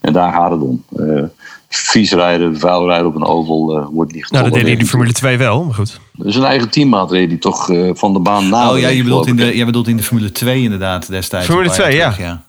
[0.00, 0.84] En daar gaat het om.
[0.96, 1.22] Eh
[1.68, 4.78] vies rijden, vuil rijden op een oval eh, wordt niet Nou, dat deed hij in
[4.78, 4.86] de.
[4.86, 6.00] Formule 2 wel, maar goed.
[6.12, 8.70] Dus een eigen teammaat reed die toch eh, van de baan na.
[8.70, 11.46] Oh ja, je bedoelt, in de, jij bedoelt in de Formule 2 inderdaad destijds.
[11.46, 12.14] Formule een paar 2, jaar ja.
[12.14, 12.46] terug, ja.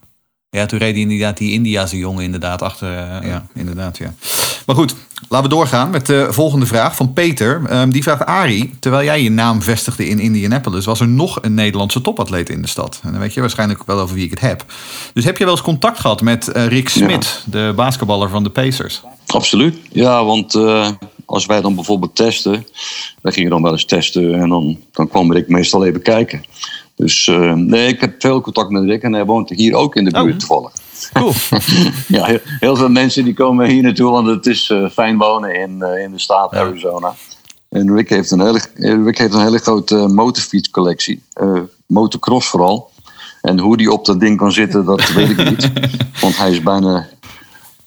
[0.52, 2.98] Ja, toen reed hij inderdaad die Indiase jongen inderdaad achter.
[2.98, 4.14] eh, ja, inderdaad, ja.
[4.66, 4.96] Maar goed,
[5.30, 7.62] laten we doorgaan met de volgende vraag van Peter.
[7.66, 10.86] Ehm, die vraagt Arie, terwijl jij je naam vestigde in Indianapolis...
[10.86, 13.00] was er nog een Nederlandse topatleet in de stad.
[13.04, 14.66] En dan weet je waarschijnlijk wel over wie ik het heb.
[15.14, 18.50] Dus heb je wel eens contact gehad met eh, Rick Smit, de basketballer van de
[18.50, 19.02] Pacers?
[19.26, 19.78] Absoluut.
[19.92, 20.90] Ja, want eh,
[21.26, 22.68] als wij dan bijvoorbeeld testen,
[23.22, 26.44] wij gingen dan wel eens testen en dan, dan kwam Rick meestal even kijken.
[27.00, 30.04] Dus eh, nee, ik heb veel contact met Rick en hij woont hier ook in
[30.04, 30.40] de buurt Oh.
[30.40, 30.72] toevallig.
[31.14, 31.34] Cool.
[32.08, 35.56] Ja, heel, heel veel mensen die komen hier naartoe, want het is eh, fijn wonen
[35.56, 37.16] in, eh, in de staat Arizona.
[37.70, 38.62] En Rick heeft een hele,
[39.04, 41.24] Rick heeft een hele grote motorfietscollectie,
[41.86, 42.92] motocross vooral.
[43.42, 45.72] En hoe die op dat ding kan zitten, dat weet ik niet.
[46.22, 47.08] Want hij is bijna.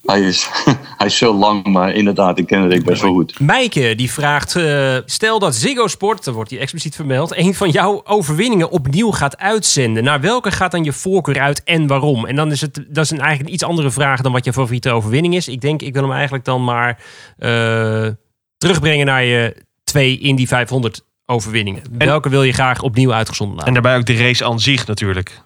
[0.03, 0.49] Hij is,
[0.99, 3.41] hij is zo lang, maar inderdaad, ik ken Rick best wel goed.
[3.41, 7.71] Mijke die vraagt: eh, stel dat Ziggo Sport, dat wordt hier expliciet vermeld, een van
[7.71, 10.05] jouw overwinningen opnieuw gaat uitzenden.
[10.05, 12.27] Naar welke gaat dan je voorkeur uit en waarom?
[12.27, 14.53] En dan is het dat is een eigenlijk een iets andere vraag dan wat je
[14.53, 15.49] favoriete overwinning is.
[15.49, 17.03] Ik denk, ik wil hem eigenlijk dan maar
[17.39, 18.09] eh,
[18.57, 21.83] terugbrengen naar je twee Indy 500 overwinningen.
[21.99, 23.83] welke wil je graag opnieuw uitgezonden En laten?
[23.83, 25.41] daarbij ook de race aan zich natuurlijk.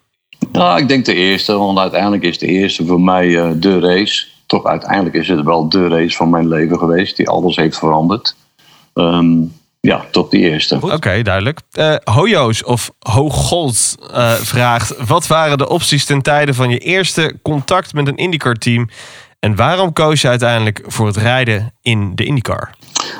[0.51, 4.25] Nou, ik denk de eerste, want uiteindelijk is de eerste voor mij eh, de race.
[4.47, 8.35] Toch uiteindelijk is het wel de race van mijn leven geweest, die alles heeft veranderd.
[8.93, 9.41] Ehm,
[9.79, 10.77] ja, toch de eerste.
[10.81, 11.59] Oké, duidelijk.
[12.03, 15.05] Hojo's of Hogold eh, vraagt...
[15.07, 18.89] Wat waren de opties ten tijde van je eerste contact met een IndyCar-team...
[19.39, 22.75] en waarom koos je uiteindelijk voor het rijden in de IndyCar?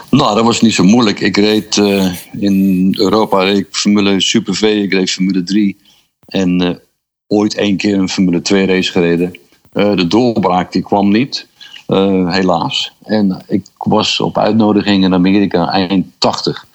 [0.10, 1.20] Nou, dat was niet zo moeilijk.
[1.20, 5.78] Ik reed eh, in Europa reed ik Formule Super V, ik reed Formule 3.
[6.26, 6.82] En
[7.28, 9.38] ooit één keer een Formule 2 race gereden.
[9.78, 11.48] Eh, de doorbraak die kwam niet,
[11.88, 12.94] eh, helaas.
[13.04, 16.66] En ik was op uitnodiging in Amerika eind 80.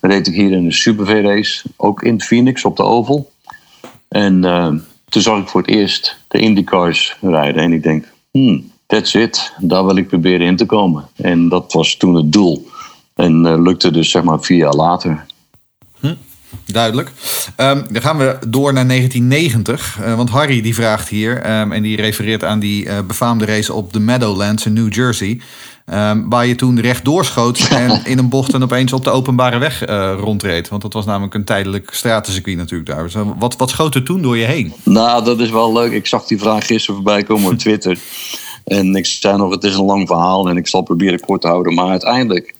[0.00, 3.30] Reed ik hier in een Super V race, ook in Phoenix op de Oval.
[4.08, 4.72] En eh,
[5.08, 7.62] toen zag ik voor het eerst de IndyCars rijden.
[7.62, 9.52] En ik denk, hmm, that's it.
[9.58, 11.04] Daar wil ik proberen in te komen.
[11.16, 12.66] En dat was toen het doel.
[13.14, 15.26] En lukte dus zeg maar vier jaar later.
[16.66, 17.10] Duidelijk.
[17.56, 19.98] Ehm, dan gaan we door naar 1990.
[20.02, 23.72] eh, want Harry die vraagt hier, ehm, en die refereert aan die eh, befaamde race
[23.72, 25.40] op de Meadowlands in New Jersey.
[25.84, 29.58] ehm, waar je toen rechtdoor schoot en in een bocht en opeens op de openbare
[29.58, 30.68] weg eh, rondreed.
[30.68, 33.02] Want dat was namelijk een tijdelijk stratencircuit natuurlijk daar.
[33.02, 34.72] Dus, wat, wat schoot er toen door je heen?
[34.82, 35.92] Nou, dat is wel leuk.
[35.92, 37.98] Ik zag die vraag gisteren voorbij komen op Twitter.
[38.64, 41.46] En ik zei nog, het is een lang verhaal en ik zal proberen kort te
[41.48, 41.74] houden.
[41.74, 42.54] Maar uiteindelijk,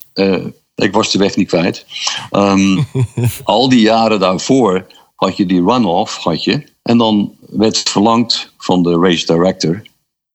[0.74, 1.86] ik was de weg niet kwijt.
[2.30, 2.82] Ehm,
[3.44, 6.64] al die jaren daarvoor had je die runoff, had je.
[6.82, 9.82] En dan werd verlangd van de race director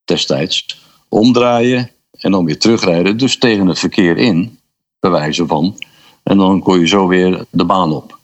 [0.05, 0.65] destijds
[1.09, 3.17] omdraaien en dan weer terugrijden.
[3.17, 4.59] Dus tegen het verkeer in,
[4.99, 5.77] bij wijze van.
[6.23, 8.17] En dan kon je zo weer de baan op.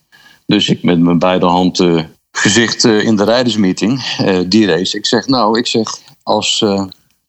[0.45, 4.97] Dus ik met mijn beide handen gezicht eh, in de rijdersmeeting, eh, die race.
[4.97, 6.85] Ik zeg, nou, ik zeg, als, eh,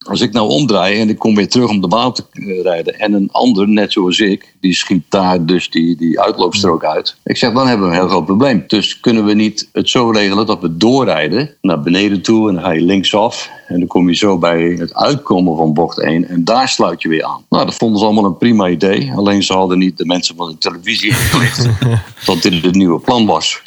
[0.09, 2.99] als ik nou omdraai en ik kom weer terug om de baan te eh, rijden.
[2.99, 7.15] En een ander, net zoals ik, die schiet daar dus die, die uitloopstrook uit.
[7.23, 8.63] Ik zeg, dan hebben we een heel groot probleem.
[8.67, 12.47] Dus kunnen we niet het zo regelen dat we doorrijden naar beneden toe.
[12.47, 13.49] En dan ga je linksaf.
[13.67, 16.27] En dan kom je zo bij het uitkomen van bocht 1.
[16.27, 17.45] En daar sluit je weer aan.
[17.49, 19.11] Nou, dat vonden ze allemaal een prima idee.
[19.15, 21.67] Alleen ze hadden niet de mensen van de televisie ingelicht
[22.25, 23.61] dat dit het nieuwe plan was.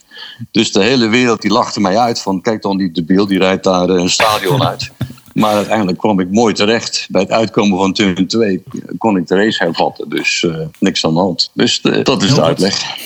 [0.51, 3.64] Dus de hele wereld die lachte mij uit van kijk dan die debiel, die rijdt
[3.64, 4.91] daar eh, een stadion uit.
[5.34, 7.06] Maar uiteindelijk kwam ik mooi terecht.
[7.10, 8.62] Bij het uitkomen van turn 2
[8.98, 10.08] kon ik de race hervatten.
[10.08, 11.50] Dus eh, niks aan de hand.
[11.52, 12.98] Dus eh, dat is de uitleg.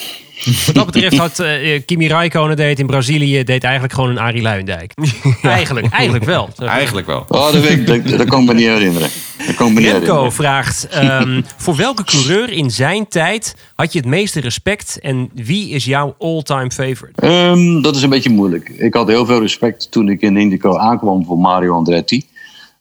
[0.65, 4.41] Wat dat betreft had eh, Kimi Räikkönen deed in Brazilië deed eigenlijk gewoon een Arie
[4.41, 4.93] Luijendijk.
[5.41, 6.49] Eigenlijk, eigenlijk wel.
[6.59, 7.25] Eigenlijk wel.
[7.27, 9.09] Oh, dat, weet ik, dat, dat kan ik me niet herinneren.
[9.45, 10.31] Dat kan ik me niet Remco herinneren.
[10.31, 15.69] vraagt: ehm, voor welke coureur in zijn tijd had je het meeste respect en wie
[15.69, 17.21] is jouw all-time favorite?
[17.21, 18.69] Ehm, dat is een beetje moeilijk.
[18.69, 22.25] Ik had heel veel respect toen ik in Indico aankwam voor Mario Andretti.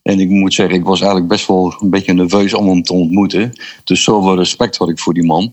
[0.02, 2.92] En ik moet zeggen, ik was eigenlijk best wel een beetje nerveus om hem te
[2.92, 3.52] ontmoeten.
[3.84, 5.52] Dus zoveel respect had ik voor die man.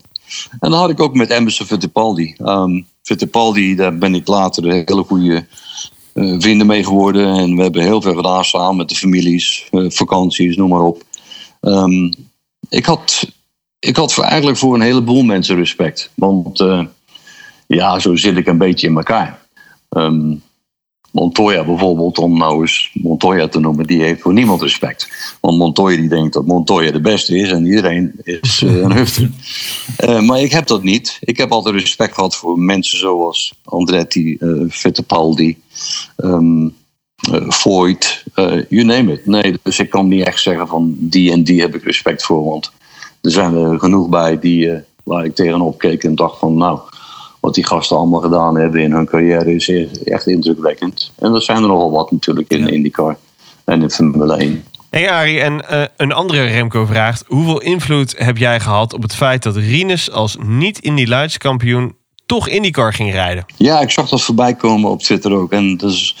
[0.60, 2.34] En dan had ik ook met Emerson Fittipaldi.
[2.38, 5.46] Ehm Fittipaldi, daar ben ik later een hele goede
[6.12, 7.36] eh, vrienden mee geworden.
[7.36, 11.02] En we hebben heel veel gedaan samen met de families, eh, vakanties, noem maar op.
[11.60, 12.12] Ehm,
[12.68, 13.28] ik had,
[13.78, 16.10] ik had eigenlijk voor een heleboel mensen respect.
[16.14, 16.84] Want eh,
[17.66, 19.46] ja, zo zit ik een beetje in elkaar.
[19.88, 20.34] Ehm,
[21.12, 25.08] Montoya bijvoorbeeld, om nou eens Montoya te noemen, die heeft voor niemand respect.
[25.40, 29.30] Want Montoya die denkt dat Montoya de beste is en iedereen is eh, een hufter.
[29.96, 31.18] Eh, maar ik heb dat niet.
[31.20, 35.58] Ik heb altijd respect gehad voor mensen zoals Andretti, eh Fittipaldi,
[36.16, 38.24] ehm eh, Voigt,
[38.68, 39.26] you name it.
[39.26, 42.44] Nee, dus ik kan niet echt zeggen van die en die heb ik respect voor.
[42.44, 42.72] Want
[43.20, 44.70] er zijn er genoeg bij die,
[45.04, 46.80] waar ik tegenop keek en dacht van nou,
[47.42, 49.68] wat die gasten allemaal gedaan hebben in hun carrière is
[50.04, 51.12] echt indrukwekkend.
[51.18, 53.16] En er zijn er nogal wat natuurlijk in IndyCar
[53.64, 54.64] en in Formule 1.
[54.90, 57.24] Hey Arie, en eh, een andere Remco vraagt...
[57.26, 61.94] hoeveel invloed heb jij gehad op het feit dat Rinus als niet-Indy kampioen
[62.26, 63.44] toch IndyCar ging rijden?
[63.56, 65.52] Ja, ik zag dat voorbij komen op Twitter ook.
[65.52, 66.16] En dus,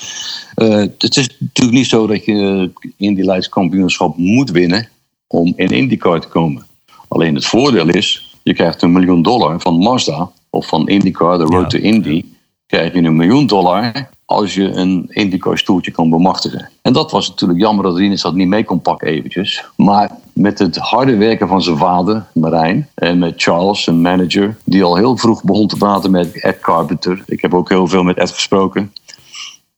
[0.54, 0.68] eh,
[0.98, 4.88] het is natuurlijk niet zo dat je in die leidskampioenschap moet winnen
[5.26, 6.66] om in IndyCar te komen.
[7.08, 11.44] Alleen het voordeel is, je krijgt een miljoen dollar van Mazda of van IndyCar, de
[11.44, 12.24] Road to Indy.
[12.66, 16.70] Krijg je een miljoen dollar als je een IndyCar stoeltje kan bemachtigen.
[16.82, 19.64] En dat was natuurlijk jammer dat Rinus dat niet mee kon pakken eventjes.
[19.76, 24.84] Maar met het harde werken van zijn vader, Marijn, en met Charles, zijn manager, die
[24.84, 27.22] al heel vroeg begon te praten met Ed Carpenter.
[27.26, 28.92] Ik heb ook heel veel met Ed gesproken.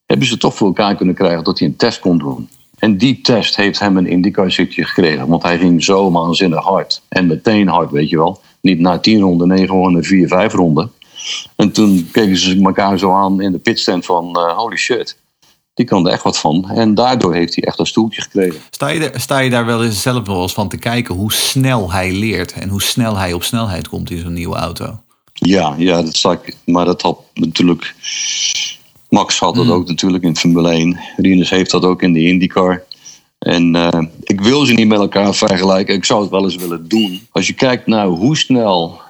[0.06, 2.48] Hebben ze toch voor elkaar kunnen krijgen dat hij een test kon doen.
[2.78, 5.28] En die test heeft hem een IndyCar zitje gekregen.
[5.28, 7.02] Want hij ging zo waanzinnig hard.
[7.08, 8.40] En meteen hard, weet je wel.
[8.64, 10.92] Niet na 10 ronden, nee, gewoon na 4, 5 ronden.
[11.56, 15.18] En toen keken ze elkaar zo aan in de pitstand van eh, holy shit.
[15.74, 16.70] Die kan er echt wat van.
[16.70, 18.60] En daardoor heeft hij echt een stoeltje gekregen.
[18.70, 21.92] Sta je, sta je daar wel eens zelf wel eens van te kijken hoe snel
[21.92, 24.98] hij leert en hoe snel hij op snelheid komt in zo'n nieuwe auto?
[25.32, 26.56] Ja, ja dat sta ik.
[26.64, 27.94] Maar dat had natuurlijk.
[29.08, 31.00] Max had dat ook natuurlijk in Formule 1.
[31.16, 32.82] Rinus heeft dat ook in de IndyCar.
[33.44, 35.94] En eh, ik wil ze niet met elkaar vergelijken.
[35.94, 37.26] Ik zou het wel eens willen doen.
[37.30, 39.00] Als je kijkt naar hoe snel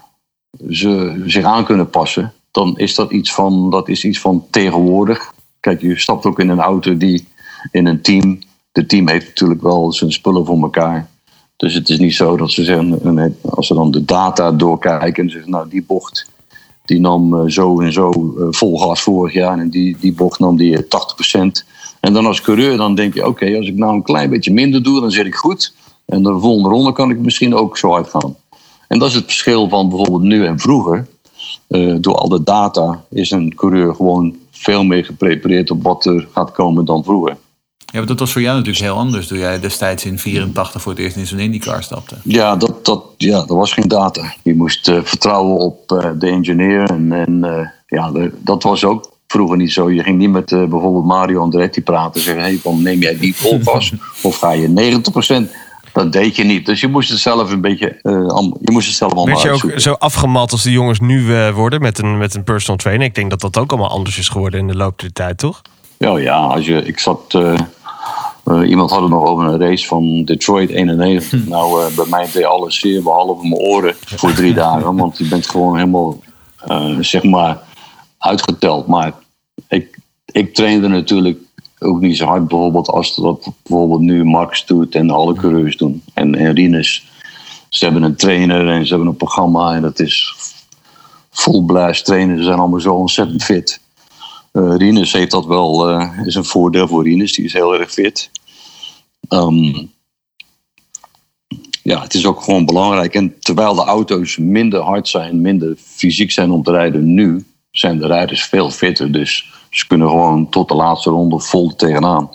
[0.68, 5.32] ze zich aan kunnen passen, dan is dat iets van, dat is iets van tegenwoordig.
[5.60, 7.28] Kijk, je stapt ook in een auto die
[7.70, 8.38] in een team.
[8.72, 11.08] De team heeft natuurlijk wel zijn spullen voor elkaar.
[11.56, 15.30] Dus het is niet zo dat ze zeggen, als ze dan de data doorkijken en
[15.30, 16.26] zeggen, nou die bocht
[16.84, 20.38] die nam eh, zo en zo eh, vol gas vorig jaar en die, die bocht
[20.38, 21.66] nam die eh, 80%.
[22.04, 24.82] En dan als coureur dan denk je, oké, als ik nou een klein beetje minder
[24.82, 25.74] doe, dan zit ik goed.
[26.06, 28.36] En de volgende ronde kan ik misschien ook zo hard gaan.
[28.88, 31.06] En dat is het verschil van bijvoorbeeld nu en vroeger.
[31.66, 36.28] Eh, door al de data is een coureur gewoon veel meer geprepareerd op wat er
[36.32, 37.36] gaat komen dan vroeger.
[37.78, 40.92] Ja, maar dat was voor jou natuurlijk heel anders toen jij destijds in 84 voor
[40.92, 42.16] het eerst in zo'n IndyCar stapte.
[42.24, 44.34] Ja, dat, dat, ja, er was geen data.
[44.42, 46.90] Je moest eh, vertrouwen op eh, de engineer.
[46.90, 47.40] En, en
[47.86, 49.90] ja, de- dat was ook vroeger niet zo.
[49.90, 52.20] Je ging niet met eh, bijvoorbeeld Mario Andretti praten.
[52.20, 53.92] Zeggen, hey, van, neem jij die vol gas?
[54.22, 55.02] of ga je
[55.48, 55.50] 90%?
[55.92, 56.66] Dat deed je niet.
[56.66, 57.98] Dus je moest het zelf een beetje...
[58.28, 61.36] am- je moest het zelf allemaal Werd je ook zo afgemat als de jongens nu
[61.36, 63.06] eh, worden met een, met een personal trainer?
[63.06, 65.62] Ik denk dat dat ook allemaal anders is geworden in de loop der tijd, toch?
[65.98, 67.38] Ja, ja als je, ik zat.
[68.66, 71.46] iemand had het nog over een race van Detroit 91.
[71.46, 74.96] Nou, eh, bij mij deed alles zeer, behalve mijn oren voor drie dagen.
[74.96, 76.18] Want je bent gewoon helemaal,
[77.00, 77.58] zeg maar,
[78.18, 78.86] uitgeteld.
[78.86, 79.12] Maar
[79.74, 79.98] ik,
[80.32, 81.38] ik trainde natuurlijk
[81.78, 86.02] ook niet zo hard, bijvoorbeeld als dat bijvoorbeeld nu Max doet en alle coureurs doen.
[86.14, 87.12] En, en Rinus.
[87.68, 90.34] Ze hebben een trainer en ze hebben een programma en dat is
[91.30, 92.38] full blast trainen.
[92.38, 93.80] Ze zijn allemaal zo ontzettend fit.
[94.52, 97.92] Eh Rinus heeft dat wel, eh, is een voordeel voor Rinus, die is heel erg
[97.92, 98.30] fit.
[99.28, 99.86] Ehm,
[101.82, 103.14] ja, het is ook gewoon belangrijk.
[103.14, 107.98] En terwijl de auto's minder hard zijn, minder fysiek zijn om te rijden nu, zijn
[107.98, 109.12] de rijders veel fitter.
[109.12, 112.30] Dus ze kunnen gewoon tot de laatste ronde vol tegenaan.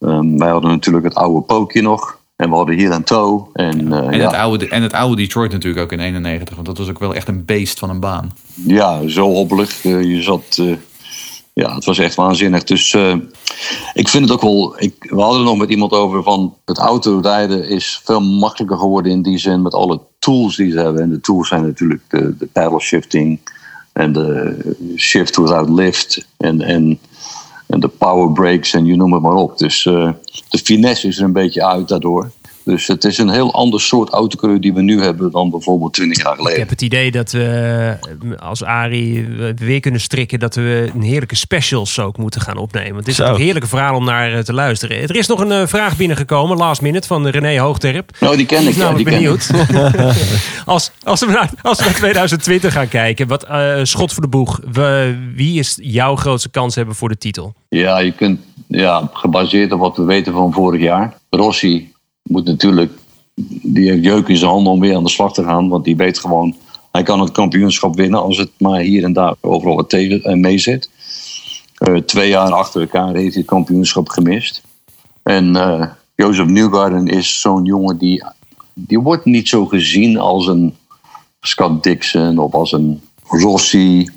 [0.00, 2.18] Ehm, wij hadden natuurlijk het oude pookje nog.
[2.36, 3.46] En we hadden hier een toe.
[3.52, 6.66] En, eh, En, ja, het oude, en het oude Detroit natuurlijk ook in 91, want
[6.66, 8.32] dat was ook wel echt een beest van een baan.
[8.54, 9.84] ja, zo hobbelig.
[9.84, 10.56] Eh, je zat.
[10.60, 10.72] eh,
[11.52, 12.64] ja, het was echt waanzinnig.
[12.64, 12.94] Dus
[13.94, 14.74] ik vind het ook wel.
[14.78, 16.54] Ik, we hadden er nog met iemand over van.
[16.64, 21.02] Het autorijden is veel makkelijker geworden in die zin met alle tools die ze hebben.
[21.02, 23.40] En de tools zijn natuurlijk de, de paddle shifting
[23.98, 24.56] en de
[24.96, 26.98] shift without lift en, en,
[27.66, 29.58] en de power brakes en je noem het maar op.
[29.58, 30.10] Dus eh,
[30.48, 32.30] de finesse is er een beetje uit daardoor.
[32.68, 36.22] Dus het is een heel ander soort autocoureur die we nu hebben dan bijvoorbeeld 20
[36.22, 36.58] jaar Ik geleden.
[36.58, 37.96] heb het idee dat we
[38.30, 42.56] eh, als Arie eh, weer kunnen strikken dat we een heerlijke specials ook moeten gaan
[42.56, 42.92] opnemen.
[42.92, 43.24] Want het is Zo.
[43.34, 45.02] een heerlijke verhaal om naar eh, te luisteren.
[45.02, 48.10] Er is nog een eh, vraag binnengekomen, last minute, van René Hoogterp.
[48.20, 48.76] Nou, die ken Ik ik.
[48.78, 49.18] ben die ken ik.
[49.20, 49.50] benieuwd.
[50.66, 53.46] als, als, we naar, als we naar 2020 gaan kijken, wat
[53.82, 54.60] schot voor de boeg.
[54.72, 57.54] We- wie is jouw grootste kans hebben voor de titel?
[57.68, 61.14] Ja, je kunt, ja, gebaseerd op wat we weten van vorig jaar.
[61.30, 61.92] Rossi
[62.28, 62.92] moet natuurlijk,
[63.62, 65.68] die heeft jeuk in zijn handen om weer aan de slag te gaan.
[65.68, 66.54] Want die weet gewoon,
[66.92, 70.40] hij kan het kampioenschap winnen als het maar hier en daar overal wat tegen en
[70.40, 70.90] mee zit.
[71.74, 74.62] Eh, twee jaar achter elkaar heeft hij het kampioenschap gemist.
[75.22, 75.86] En eh
[76.18, 78.24] Jozef Newgarden is zo'n jongen die,
[78.74, 80.76] die wordt niet zo gezien als een
[81.40, 84.08] Scott Dixon of als een Rossi.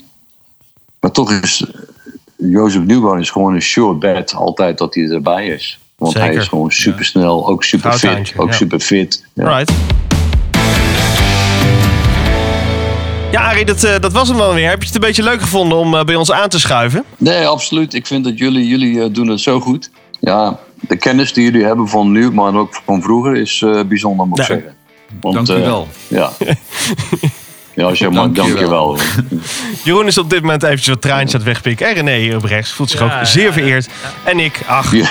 [1.00, 1.66] Maar toch is
[2.36, 5.81] Jozef Newgarden is gewoon een sure bet altijd dat hij erbij is.
[6.02, 6.42] Want hij Zeker.
[6.42, 8.54] is gewoon supersnel, ook super fit, ook ja.
[8.56, 9.24] super fit.
[9.34, 9.58] Ja.
[9.58, 9.72] Right.
[13.32, 14.70] Ja, Arie, dat, eh, dat was hem wel weer.
[14.70, 17.04] Heb je het een beetje leuk gevonden om eh, bij ons aan te schuiven?
[17.18, 17.94] Nee, absoluut.
[17.94, 19.90] Ik vind dat jullie, jullie eh, doen het zo goed.
[20.20, 24.28] Ja, de kennis die jullie hebben van nu, maar ook van vroeger, is eh, bijzonder,
[24.28, 24.54] moet ik Ja.
[24.54, 24.76] zeggen.
[25.22, 25.88] Want, Dank u eh, wel.
[26.08, 26.32] ja.
[27.76, 28.98] ja, als je maar Dank je dank je wel.
[29.84, 31.88] Jeroen is op dit moment eventjes wat traantjes aan het wegpikken.
[31.88, 33.52] En René hier op rechts voelt zich Ja, ook zeer ja.
[33.54, 33.90] vereerd.
[34.24, 35.10] En ik, ach, Ja.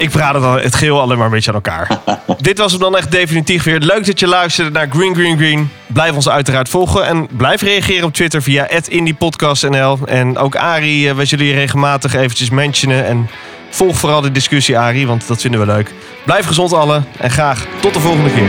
[0.00, 1.98] Ik praat het, al, het geheel alleen maar een beetje aan elkaar.
[2.38, 3.78] Dit was hem dan echt definitief weer.
[3.78, 5.70] Leuk dat je luisterde naar Green Green Green.
[5.86, 7.06] Blijf ons uiteraard volgen.
[7.06, 9.98] En blijf reageren op Twitter via @indiepodcastnl.
[10.04, 13.06] En ook Arie, eh, wij zullen je regelmatig eventjes mentionen.
[13.06, 13.28] En
[13.70, 15.92] volg vooral de discussie, Arie, want dat vinden we leuk.
[16.24, 17.06] Blijf gezond allen.
[17.18, 18.48] En graag tot de volgende keer.